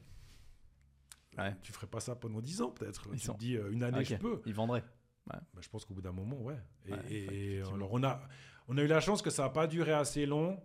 [1.38, 1.56] Ouais.
[1.62, 3.08] Tu ferais pas ça pendant 10 ans, peut-être.
[3.14, 4.04] Ils Tu sont- te dis, une année, Ok.
[4.06, 4.42] je peux.
[4.44, 4.84] Ils vendraient.
[5.26, 6.56] Bah, je pense qu'au bout d'un moment, ouais.
[6.86, 7.74] Et, Ouais, et- et effectivement.
[7.76, 8.20] alors, on a,
[8.68, 10.60] on a eu la chance que ça n'a pas duré assez long.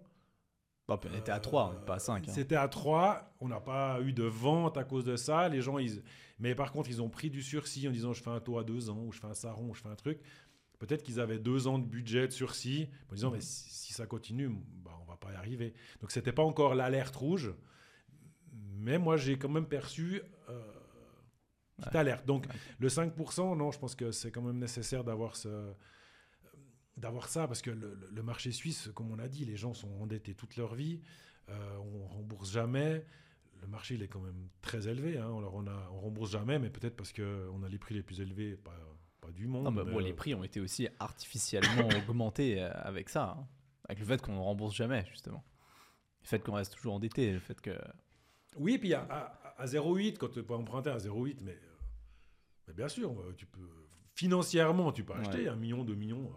[0.87, 2.27] Bon, puis on était à 3, pas à 5.
[2.27, 2.31] hein.
[2.33, 3.35] C'était à 3.
[3.41, 5.49] On n'a pas eu de vente à cause de ça.
[5.49, 6.01] Les gens, ils...
[6.39, 8.63] Mais par contre, ils ont pris du sursis en disant je fais un taux à
[8.63, 10.19] 2 ans, ou je fais un sarron, ou je fais un truc.
[10.79, 14.05] Peut-être qu'ils avaient deux ans de budget de sursis, en disant mais si, si ça
[14.05, 14.47] continue,
[14.83, 15.73] bah, on va pas y arriver.
[15.99, 17.51] Donc c'était pas encore l'alerte rouge,
[18.53, 20.61] mais moi j'ai quand même perçu euh,
[21.77, 21.99] petite Ouais.
[21.99, 22.25] alerte.
[22.25, 22.53] Donc Ouais.
[22.79, 25.73] le 5%, non, je pense que c'est quand même nécessaire d'avoir ce
[26.97, 30.33] d'avoir ça parce que le, marché suisse, comme on a dit, les gens sont endettés
[30.33, 30.99] toute leur vie,
[31.49, 33.05] euh, on rembourse jamais.
[33.61, 35.17] le marché il est quand même très élevé.
[35.17, 35.31] Hein.
[35.37, 38.01] Alors on a, on rembourse jamais, mais peut-être parce que on a les prix les
[38.03, 38.75] plus élevés, pas,
[39.21, 39.65] pas du monde.
[39.65, 43.47] Non, mais bon, les euh, prix ont été aussi artificiellement augmentés euh, avec ça, hein.
[43.87, 45.43] avec le fait qu'on ne rembourse jamais, justement.
[46.23, 47.71] Le fait qu'on reste toujours endetté, le fait que.
[48.57, 51.55] Oui, puis à, à, à 0,8, quand tu peux emprunter à 0,8, mais, euh,
[52.67, 53.67] mais bien sûr, euh, tu peux
[54.15, 55.47] financièrement, tu peux acheter Ouais.
[55.49, 56.31] un million, deux millions.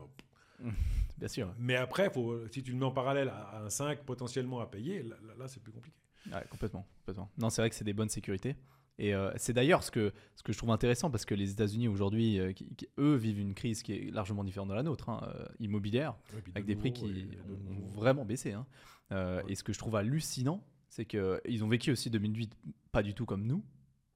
[0.65, 0.71] euh,
[1.19, 1.55] Bien sûr.
[1.59, 4.67] Mais après, faut, si tu le mets en parallèle à, à un 5 potentiellement à
[4.67, 5.97] payer, là, là- là, c'est plus compliqué.
[6.33, 7.31] Ouais, complètement, complètement.
[7.39, 8.57] Non, c'est vrai que c'est des bonnes sécurités.
[8.99, 11.89] Et euh, c'est d'ailleurs ce que, ce que je trouve intéressant parce que les États-Unis
[11.89, 12.53] aujourd'hui, euh,
[12.99, 16.51] eux, vivent une crise qui est largement différente de la nôtre, hein, euh, immobilière, de
[16.55, 18.53] avec des prix qui ont vraiment baissé.
[18.53, 18.67] hein.
[19.11, 19.43] Ouais.
[19.49, 22.53] Et ce que je trouve hallucinant, c'est qu'ils ont vécu aussi 2008
[22.93, 23.65] pas du tout comme nous.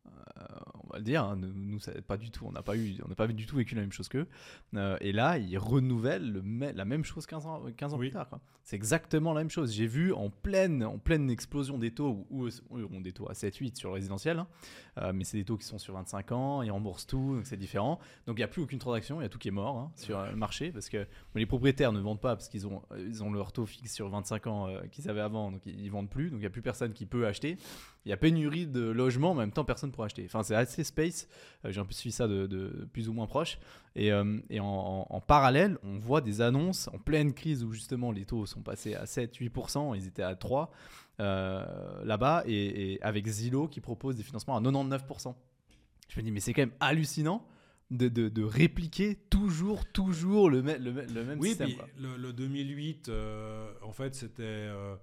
[0.07, 0.11] Euh,
[0.89, 3.09] on va le dire, hein, nous, ça- pas du tout, on n'a pas eu, on
[3.09, 4.27] n'a pas du tout vécu la même chose qu'eux.
[4.75, 8.09] Euh, et là, ils renouvellent le la même chose 15 ans, 15 ans Oui.
[8.09, 8.29] plus tard.
[8.63, 9.73] C'est exactement la même chose.
[9.75, 13.29] J'ai vu en pleine, en pleine explosion des taux, où, où eux ont des taux
[13.29, 14.47] à 7-8 sur le résidentiel, hein.
[14.99, 17.57] Euh, mais c'est des taux qui sont sur 25 ans, ils remboursent tout, donc c'est
[17.57, 17.99] différent.
[18.27, 19.93] Donc il n'y a plus aucune transaction, il y a tout qui est mort hein,
[19.97, 21.05] sur euh, le marché, parce que
[21.35, 24.47] les propriétaires ne vendent pas parce qu'ils ont, ils ont leur taux fixe sur 25
[24.47, 26.63] ans euh, qu'ils avaient avant, donc ils, ils vendent plus, donc il n'y a plus
[26.63, 27.57] personne qui peut acheter.
[28.07, 30.23] Il y a pénurie de logements, mais en même temps personne pour acheter.
[30.27, 31.27] Enfin c'est assez space,
[31.65, 33.59] Euh, j'ai un peu suivi ça de, de plus ou moins proche.
[33.97, 37.73] Et, euh, et en, en- en parallèle, on voit des annonces en pleine crise où
[37.73, 40.69] justement les taux sont passés à 7-8%, ils étaient à 3%
[41.21, 45.35] euh, là-bas, et, et avec Zillow qui propose des financements à 99%.
[46.09, 47.47] Je me dis, mais c'est quand même hallucinant
[47.91, 51.75] de, de- de répliquer toujours, toujours le, mê- le, mê- le même Oui, système.
[51.75, 51.87] quoi.
[51.99, 54.97] le, le 2008, euh, en fait, c'était euh,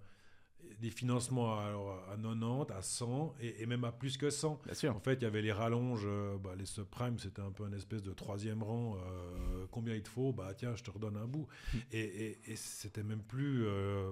[0.81, 4.59] des financements à, alors, à 90, à 100 et, et même à plus que 100.
[4.65, 4.95] Bien sûr.
[4.95, 7.71] En fait, il y avait les rallonges, euh, bah, les subprimes, c'était un peu un
[7.73, 8.97] espèce de troisième rang.
[8.97, 10.33] euh, combien il te faut?
[10.33, 11.47] Bah tiens, je te redonne un bout.
[11.73, 11.77] Hmm.
[11.91, 13.65] et et, et c'était même plus.
[13.65, 14.11] euh,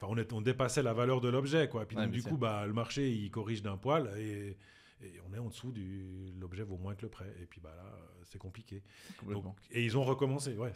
[0.00, 1.86] Enfin, on, est- on dépassait la valeur de l'objet, quoi.
[1.86, 4.56] Puis Ouais, donc, bien du coup, bah, le marché, il corrige d'un poil et,
[5.00, 6.32] et on est en dessous du.
[6.40, 7.32] L'objet vaut moins que le prêt.
[7.40, 7.84] Et puis, bah là,
[8.24, 8.82] c'est compliqué.
[9.30, 10.72] Donc, et ils ont recommencé, ouais.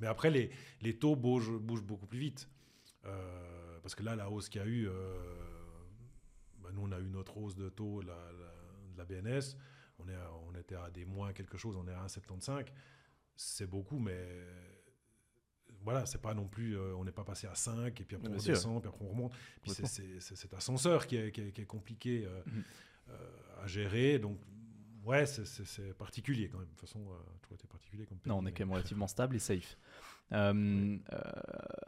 [0.00, 0.50] Mais après, les,
[0.82, 2.48] les taux bougent, bougent beaucoup plus vite.
[3.04, 5.14] Euh, parce que là, la hausse qu'il y a eu, euh,
[6.58, 9.56] bah, nous, on a eu notre hausse de taux la, la- de la BNS.
[10.00, 12.66] On, est à- on était à des moins quelque chose, on est à 1,75.
[13.36, 14.44] C'est beaucoup, mais
[15.82, 16.76] voilà, c'est pas non plus.
[16.76, 19.08] euh, on n'est pas passé à 5, et puis après on descend, puis après on
[19.10, 19.32] remonte.
[19.62, 22.62] Puis c'est- cet ascenseur qui est, qui est- qui est compliqué euh, Mhm.
[23.10, 24.18] euh, à gérer.
[24.18, 24.40] Donc,
[25.04, 26.66] ouais, c'est- particulier quand même.
[26.66, 27.04] De toute façon,
[27.40, 28.18] toujours été particulier comme.
[28.26, 29.76] Non, on est quand même relativement stable et safe.
[30.32, 31.20] Euh, euh,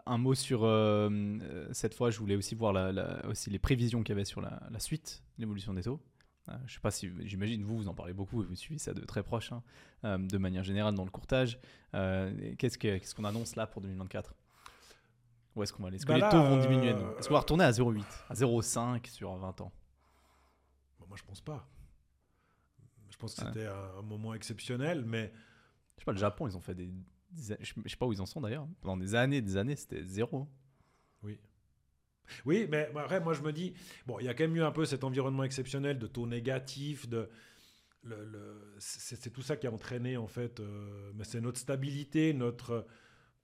[0.06, 1.38] un mot sur euh,
[1.72, 4.40] cette fois, je voulais aussi voir la- la- aussi les prévisions qu'il y avait sur
[4.40, 6.00] la, la suite, l'évolution des taux.
[6.66, 9.04] Je sais pas si j'imagine vous vous en parlez beaucoup et vous suivez ça de
[9.04, 11.58] très proche, hein, de manière générale dans le courtage.
[11.92, 14.34] Qu'est-ce que- qu'est-ce qu'on annonce là pour 2024
[15.56, 15.96] Où est-ce qu'on va aller?
[15.96, 16.94] Est-ce que Bah les taux vont diminuer?
[17.18, 19.72] Est-ce qu'on va retourner à 0,8, à 0,5 sur 20 ans?
[21.00, 21.68] Bon, moi, je pense pas.
[23.10, 25.30] Je pense que c'était un, un moment exceptionnel, mais
[25.96, 26.88] Je sais pas, le Japon, ils ont fait des,
[27.30, 28.66] des- je sais pas où ils en sont d'ailleurs.
[28.80, 30.48] Pendant des années, des années, c'était zéro.
[31.22, 31.38] oui.
[32.44, 33.72] Oui, mais après, moi, je me dis,
[34.06, 37.08] bon, il y a quand même eu un peu cet environnement exceptionnel de taux négatifs,
[37.08, 37.30] de.
[38.78, 42.86] c'est tout ça qui a entraîné, en fait, euh, mais c'est notre stabilité, notre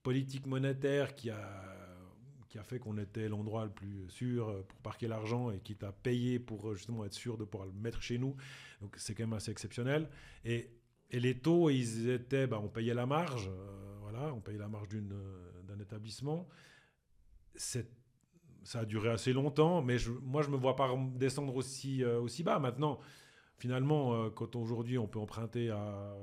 [0.03, 1.63] politique monétaire qui a,
[2.47, 5.91] qui a fait qu'on était l'endroit le plus sûr pour parquer l'argent et qui t'a
[5.91, 8.35] payé pour justement être sûr de pouvoir le mettre chez nous.
[8.81, 10.07] Donc c'est quand même assez exceptionnel.
[10.43, 10.69] Et,
[11.11, 14.67] et les taux, ils étaient, bah, on payait la marge, euh, voilà, on payait la
[14.67, 16.47] marge euh, d'un établissement.
[17.55, 22.43] Ça a duré assez longtemps, mais moi je me vois pas descendre aussi, euh, aussi
[22.43, 22.59] bas.
[22.59, 22.99] Maintenant,
[23.57, 26.15] finalement, quand aujourd'hui on peut emprunter à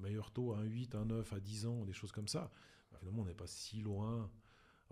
[0.00, 2.50] meilleur taux, à un 8, un 9, à 10 ans, des choses comme ça,
[2.90, 4.30] bah, finalement on n'est pas si loin.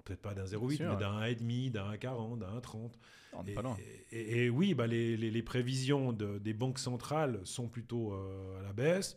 [0.05, 1.01] Peut-être pas d'un 0,8, sûr, mais ouais.
[1.01, 2.99] d'un 1,5, d'un 1,40, d'un 1,30.
[3.35, 3.77] On n'est Et, pas loin.
[4.11, 8.59] et- et oui, bah, les, les- les prévisions de- des banques centrales sont plutôt euh,
[8.59, 9.17] à la baisse,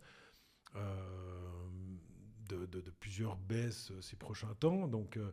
[0.76, 1.68] euh,
[2.50, 4.88] de, de- de plusieurs baisses euh, ces prochains temps.
[4.88, 5.32] Donc, euh,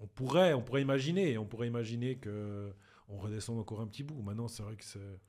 [0.00, 2.72] on pourrait, on pourrait imaginer, on pourrait imaginer que
[3.08, 4.22] on redescende encore un petit bout.
[4.22, 5.20] Maintenant, c'est vrai que c'est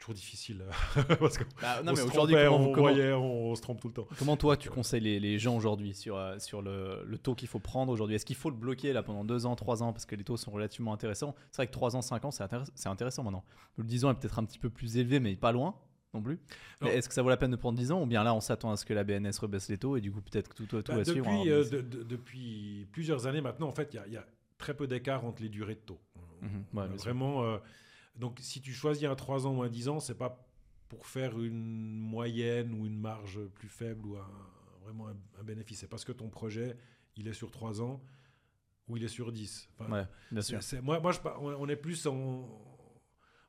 [0.00, 0.64] toujours difficile
[1.20, 3.54] parce qu'on Bah, non, on mais se aujourd'hui, trompait, comment, on, comment- voyait, on, on
[3.54, 4.08] se trompe tout le temps.
[4.18, 7.48] comment toi tu conseilles les, les gens aujourd'hui sur, euh, sur le, le taux qu'il
[7.48, 8.16] faut prendre aujourd'hui?
[8.16, 10.36] Est-ce qu'il faut le bloquer là pendant 2 ans, 3 ans parce que les taux
[10.36, 11.34] sont relativement intéressants?
[11.50, 13.44] C'est vrai que 3 ans, 5 ans, c'est intéress- c'est intéressant maintenant.
[13.76, 15.74] Le 10 ans est peut-être un petit peu plus élevé, mais pas loin
[16.12, 16.40] non plus.
[16.84, 18.02] Est-ce que ça vaut la peine de prendre 10 ans?
[18.02, 20.10] Ou bien là on s'attend à ce que la BNS rebaisse les taux et du
[20.10, 22.88] coup peut-être que tout, tout, tout Bah, va suivre depuis, en- euh, de- de- depuis
[22.90, 24.24] plusieurs années maintenant, en fait, il y a- il y, a
[24.58, 26.00] très peu d'écart entre les durées de taux.
[26.42, 26.96] Ouais, bien sûr.
[27.04, 27.44] vraiment.
[27.44, 27.58] euh,
[28.20, 30.46] donc, si tu choisis un 3 ans ou un 10 ans, c'est pas
[30.88, 34.30] pour faire une moyenne ou une marge plus faible ou un-
[34.82, 35.80] vraiment un, un bénéfice.
[35.80, 36.76] C'est parce que ton projet,
[37.16, 38.00] il est sur 3 ans
[38.88, 39.68] ou il est sur 10.
[39.78, 40.60] Enfin, Ouais, bien sûr.
[40.82, 42.48] moi, moi je, on est plus en.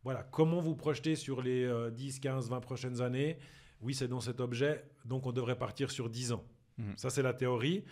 [0.03, 3.37] Voilà, comment vous projetez sur les euh, 10, 15, 20 prochaines années?
[3.81, 6.43] Oui, c'est dans cet objet, donc on devrait partir sur 10 ans.
[6.77, 6.97] Mhm.
[6.97, 7.83] Ça, c'est la théorie.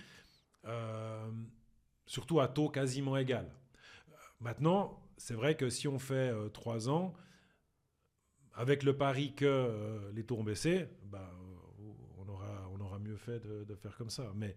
[0.66, 1.30] Euh,
[2.06, 3.46] surtout à taux quasiment égal.
[3.46, 7.14] Euh, Maintenant, c'est vrai que si on fait 3 ans,
[8.54, 13.40] avec le pari que euh, les taux ont baissé, bah, euh, on, aura, mieux fait
[13.40, 14.32] de, faire comme ça.
[14.36, 14.56] Mais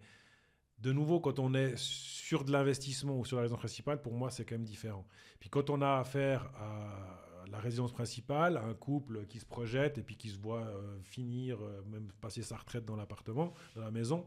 [0.79, 4.29] de nouveau, quand on est sur de l'investissement ou sur la résidence principale, pour moi,
[4.29, 5.07] c'est quand même différent.
[5.39, 9.97] Puis quand on a affaire à la résidence principale, à un couple qui se projette
[9.97, 13.81] et puis qui se voit euh, finir, euh, même passer sa retraite dans l'appartement, dans
[13.81, 14.25] la maison,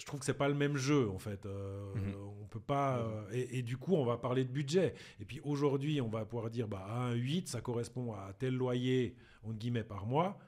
[0.00, 1.44] je trouve que c'est pas le même jeu en fait.
[1.46, 2.14] Euh, Mhm.
[2.42, 2.98] On peut pas.
[2.98, 4.94] euh, et, et du coup, on va parler de budget.
[5.20, 8.54] Et puis aujourd'hui, on va pouvoir dire bah, à un 8, ça correspond à tel
[8.56, 10.38] loyer, entre guillemets, par mois.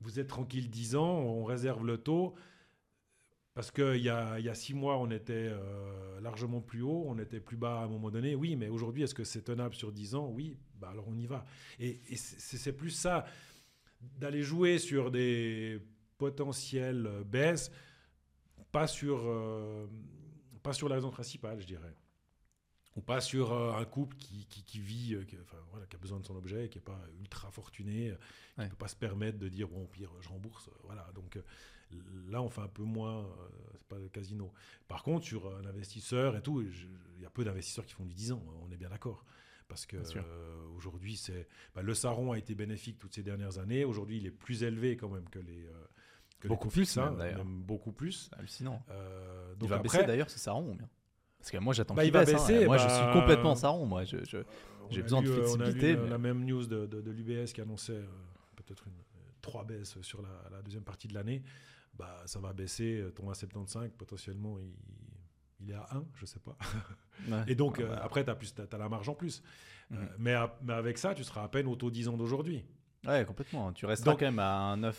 [0.00, 2.34] Vous êtes tranquille 10 ans, on réserve le taux.
[3.54, 7.18] Parce qu'il y a, y a six mois, on était euh, largement plus haut, on
[7.18, 8.34] était plus bas à un moment donné.
[8.34, 10.30] Oui, mais aujourd'hui, est-ce que c'est tenable sur 10 ans?
[10.32, 11.44] Oui, bah alors on y va.
[11.78, 13.26] Et, et c'est plus ça,
[14.00, 15.80] d'aller jouer sur des
[16.16, 17.70] potentielles baisses,
[18.72, 19.86] pas sur, euh,
[20.62, 21.94] pas sur la raison principale, je dirais.
[22.96, 25.96] Ou pas sur euh, un couple qui, qui, qui vit, euh, qui, enfin, voilà, qui
[25.96, 28.12] a besoin de son objet, qui n'est pas ultra fortuné,
[28.54, 28.68] qui ne Ouais.
[28.68, 30.68] peut pas se permettre de dire, bon, pire, je rembourse.
[30.84, 31.38] Voilà, donc
[32.28, 33.26] là, on fait un peu moins,
[33.78, 34.52] c'est pas le casino.
[34.88, 38.14] Par contre, sur un investisseur et tout, il y a peu d'investisseurs qui font du
[38.14, 39.24] 10 ans, on est bien d'accord.
[39.68, 43.86] Parce que euh, aujourd'hui, c'est bah, le Saron a été bénéfique toutes ces dernières années.
[43.86, 45.84] Aujourd'hui, il est plus élevé quand même que les euh,
[46.42, 47.38] que les Beaucoup plus, hein, même, d'ailleurs.
[47.44, 48.30] même beaucoup plus.
[48.36, 48.84] Hallucinant.
[48.90, 50.88] Euh, Il va après, baisser d'ailleurs, c'est Saron ou bien
[51.38, 52.34] Parce que moi j'attends Bah, qu'il il va baisse.
[52.34, 52.46] hein.
[52.48, 53.86] baisser, Moi je bah, suis complètement Saron.
[53.86, 56.44] Moi je, j'ai a besoin de euh, on a lu flexibilité, la, mais- la même
[56.44, 58.06] news de, de, de l'UBS qui annonçait euh,
[58.56, 58.92] peut-être une,
[59.40, 61.42] trois baisses sur la, la deuxième partie de l'année.
[61.94, 64.72] Bah, ça va baisser, euh, ton à 75, potentiellement il,
[65.60, 66.56] il est à 1, je sais pas.
[67.28, 67.44] Ouais.
[67.46, 69.42] Et donc Ouais, euh, bah, après, tu as, la marge en plus.
[69.92, 72.64] Euh, mais, à- mais avec ça, tu seras à peine au taux 10 ans d'aujourd'hui.
[73.06, 73.72] Ouais, complètement.
[73.72, 74.98] Tu resteras Donc- quand même à un 9,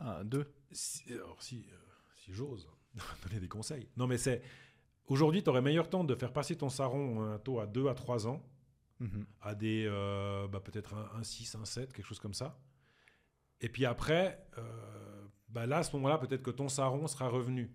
[0.00, 0.46] un 2.
[0.72, 1.76] Si, alors, si, euh,
[2.14, 2.68] si j'ose
[3.22, 3.88] donner des conseils.
[3.96, 4.42] Non, mais c'est.
[5.06, 7.86] Aujourd'hui, tu aurais meilleur temps de faire passer ton Saron à un taux à 2
[7.88, 8.42] à 3 ans,
[9.40, 9.84] à des.
[9.86, 12.58] euh, bah, peut-être un, un 6, un 7, quelque chose comme ça.
[13.60, 17.70] Et puis après, euh, bah là, à ce moment-là, peut-être que ton Saron sera revenu.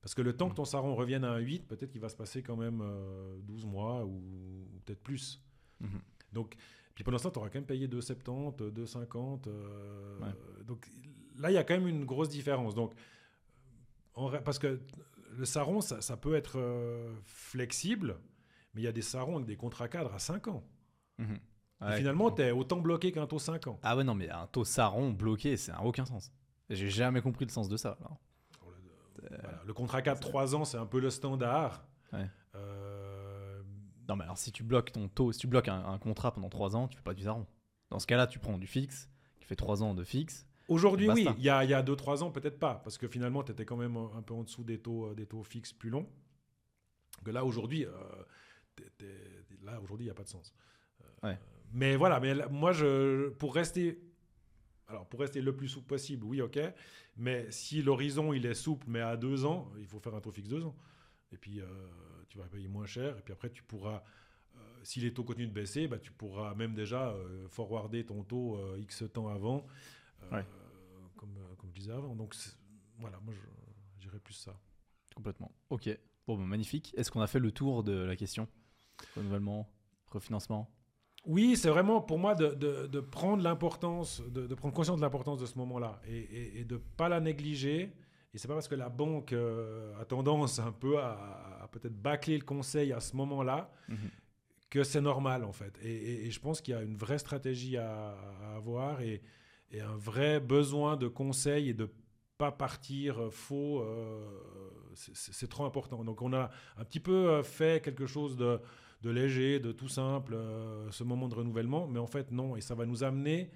[0.00, 2.16] Parce que le temps que ton Saron revienne à un 8, peut-être qu'il va se
[2.16, 4.14] passer quand même euh, 12 mois ou,
[4.72, 5.44] ou peut-être plus.
[5.80, 6.00] Mhm.
[6.32, 6.56] Donc,
[6.94, 9.48] puis pendant ce temps, tu auras quand même payé 2,70, 2,50.
[9.48, 10.64] euh, Ouais.
[10.64, 10.90] Donc
[11.38, 12.74] là, il y a quand même une grosse différence.
[12.74, 12.92] Donc,
[14.14, 14.80] en parce que
[15.30, 18.18] le Saron, ça, ça peut être euh, flexible,
[18.74, 20.64] mais il y a des Sarons avec des contrats cadres à 5 ans.
[21.18, 21.38] Mhm.
[21.88, 23.78] Et finalement, tu es autant bloqué qu'un taux 5 ans.
[23.82, 26.32] Ah ouais, non, mais un taux Saron bloqué, c'est n'a aucun sens.
[26.70, 27.98] J'ai jamais compris le sens de ça.
[28.00, 29.62] Voilà.
[29.66, 31.86] Le contrat cadre 3 ans, c'est un peu le standard.
[32.12, 32.30] Ouais.
[32.54, 33.62] Euh,
[34.08, 36.48] Non, mais alors si tu bloques ton taux, si tu bloques un, un contrat pendant
[36.48, 37.46] 3 ans, tu fais pas du Saron.
[37.90, 40.46] Dans ce cas-là, tu prends du fixe, qui fait 3 ans de fixe.
[40.68, 41.26] Aujourd'hui, oui.
[41.38, 42.80] Il y a, il y a 2-3 ans, peut-être pas.
[42.82, 45.26] Parce que finalement, tu étais quand même un peu en dessous des taux, euh, des
[45.26, 46.08] taux fixes plus longs.
[47.24, 47.90] Que là, aujourd'hui, euh,
[49.62, 50.52] là, aujourd'hui, il n'y a pas de sens.
[51.00, 51.38] Euh, Ouais.
[51.72, 54.00] Mais voilà, mais là, moi, je, pour rester.
[54.88, 56.60] Alors, pour rester le plus souple possible, oui, ok.
[57.16, 60.30] Mais si l'horizon, il est souple, mais à 2 ans, il faut faire un taux
[60.30, 60.76] fixe 2 ans.
[61.32, 61.66] Et puis, euh,
[62.28, 63.16] tu vas payer moins cher.
[63.18, 64.04] Et puis après, tu pourras.
[64.84, 68.56] si les taux continuent de baisser, bah, tu pourras même déjà euh, forwarder ton taux
[68.56, 69.66] euh, X temps avant,
[70.32, 70.44] Ouais.
[71.16, 72.14] comme, euh, comme je disais avant.
[72.14, 72.34] Donc
[72.98, 74.58] voilà, moi je dirais plus ça.
[75.14, 75.50] Complètement.
[75.70, 75.88] Ok.
[76.26, 76.92] Bon, bah, magnifique.
[76.96, 78.48] Est-ce qu'on a fait le tour de la question?
[79.16, 79.68] Renouvellement,
[80.08, 80.70] refinancement?
[81.24, 85.02] Oui, c'est vraiment pour moi de, de- de prendre l'importance, de, de prendre conscience de
[85.02, 87.92] l'importance de ce moment-là et, et, et de pas la négliger.
[88.34, 91.96] Et c'est pas parce que la banque euh, a tendance un peu à, à peut-être
[92.00, 93.96] bâcler le conseil à ce moment-là Mhm.
[94.70, 95.78] que c'est normal en fait.
[95.82, 98.10] Et je pense qu'il y a une vraie stratégie à,
[98.42, 99.22] à avoir et,
[99.70, 101.90] et un vrai besoin de conseil et de
[102.38, 103.80] pas partir euh, faux.
[103.82, 104.28] euh,
[104.94, 106.04] c'est- trop important.
[106.04, 108.60] Donc on a un petit peu euh, fait quelque chose de,
[109.02, 112.56] de léger, de tout simple, euh, ce moment de renouvellement, mais en fait non.
[112.56, 113.50] Et ça va nous amener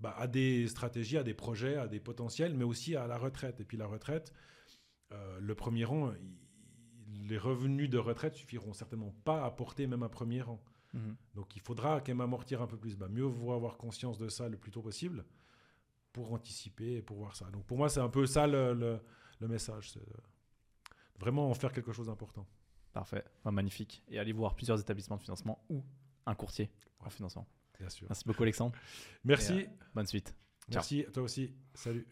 [0.00, 3.60] bah, à des stratégies, à des projets, à des potentiels, mais aussi à la retraite.
[3.60, 4.32] Et puis la retraite,
[5.12, 10.02] euh, le premier rang, il- les revenus de retraite suffiront certainement pas à porter même
[10.02, 10.62] un premier rang.
[10.94, 11.16] Mhm.
[11.34, 12.96] Donc il faudra quand même amortir un peu plus.
[12.96, 15.24] Bah, mieux vaut avoir conscience de ça le plus tôt possible
[16.18, 17.44] pour anticiper et pour voir ça.
[17.50, 19.00] Donc pour moi, c'est un peu ça le, le-
[19.38, 19.92] le message.
[19.92, 20.02] C'est
[21.20, 22.44] vraiment en faire quelque chose d'important.
[22.92, 23.22] Parfait.
[23.38, 24.02] Enfin, magnifique.
[24.08, 25.84] Et allez voir plusieurs établissements de financement ou
[26.26, 27.46] un courtier en financement.
[27.78, 28.08] Bien sûr.
[28.10, 28.74] Merci beaucoup, Alexandre.
[29.22, 29.60] Merci.
[29.62, 30.34] Euh, bonne suite.
[30.68, 30.78] Ciao.
[30.80, 31.54] Merci à toi aussi.
[31.74, 32.08] Salut.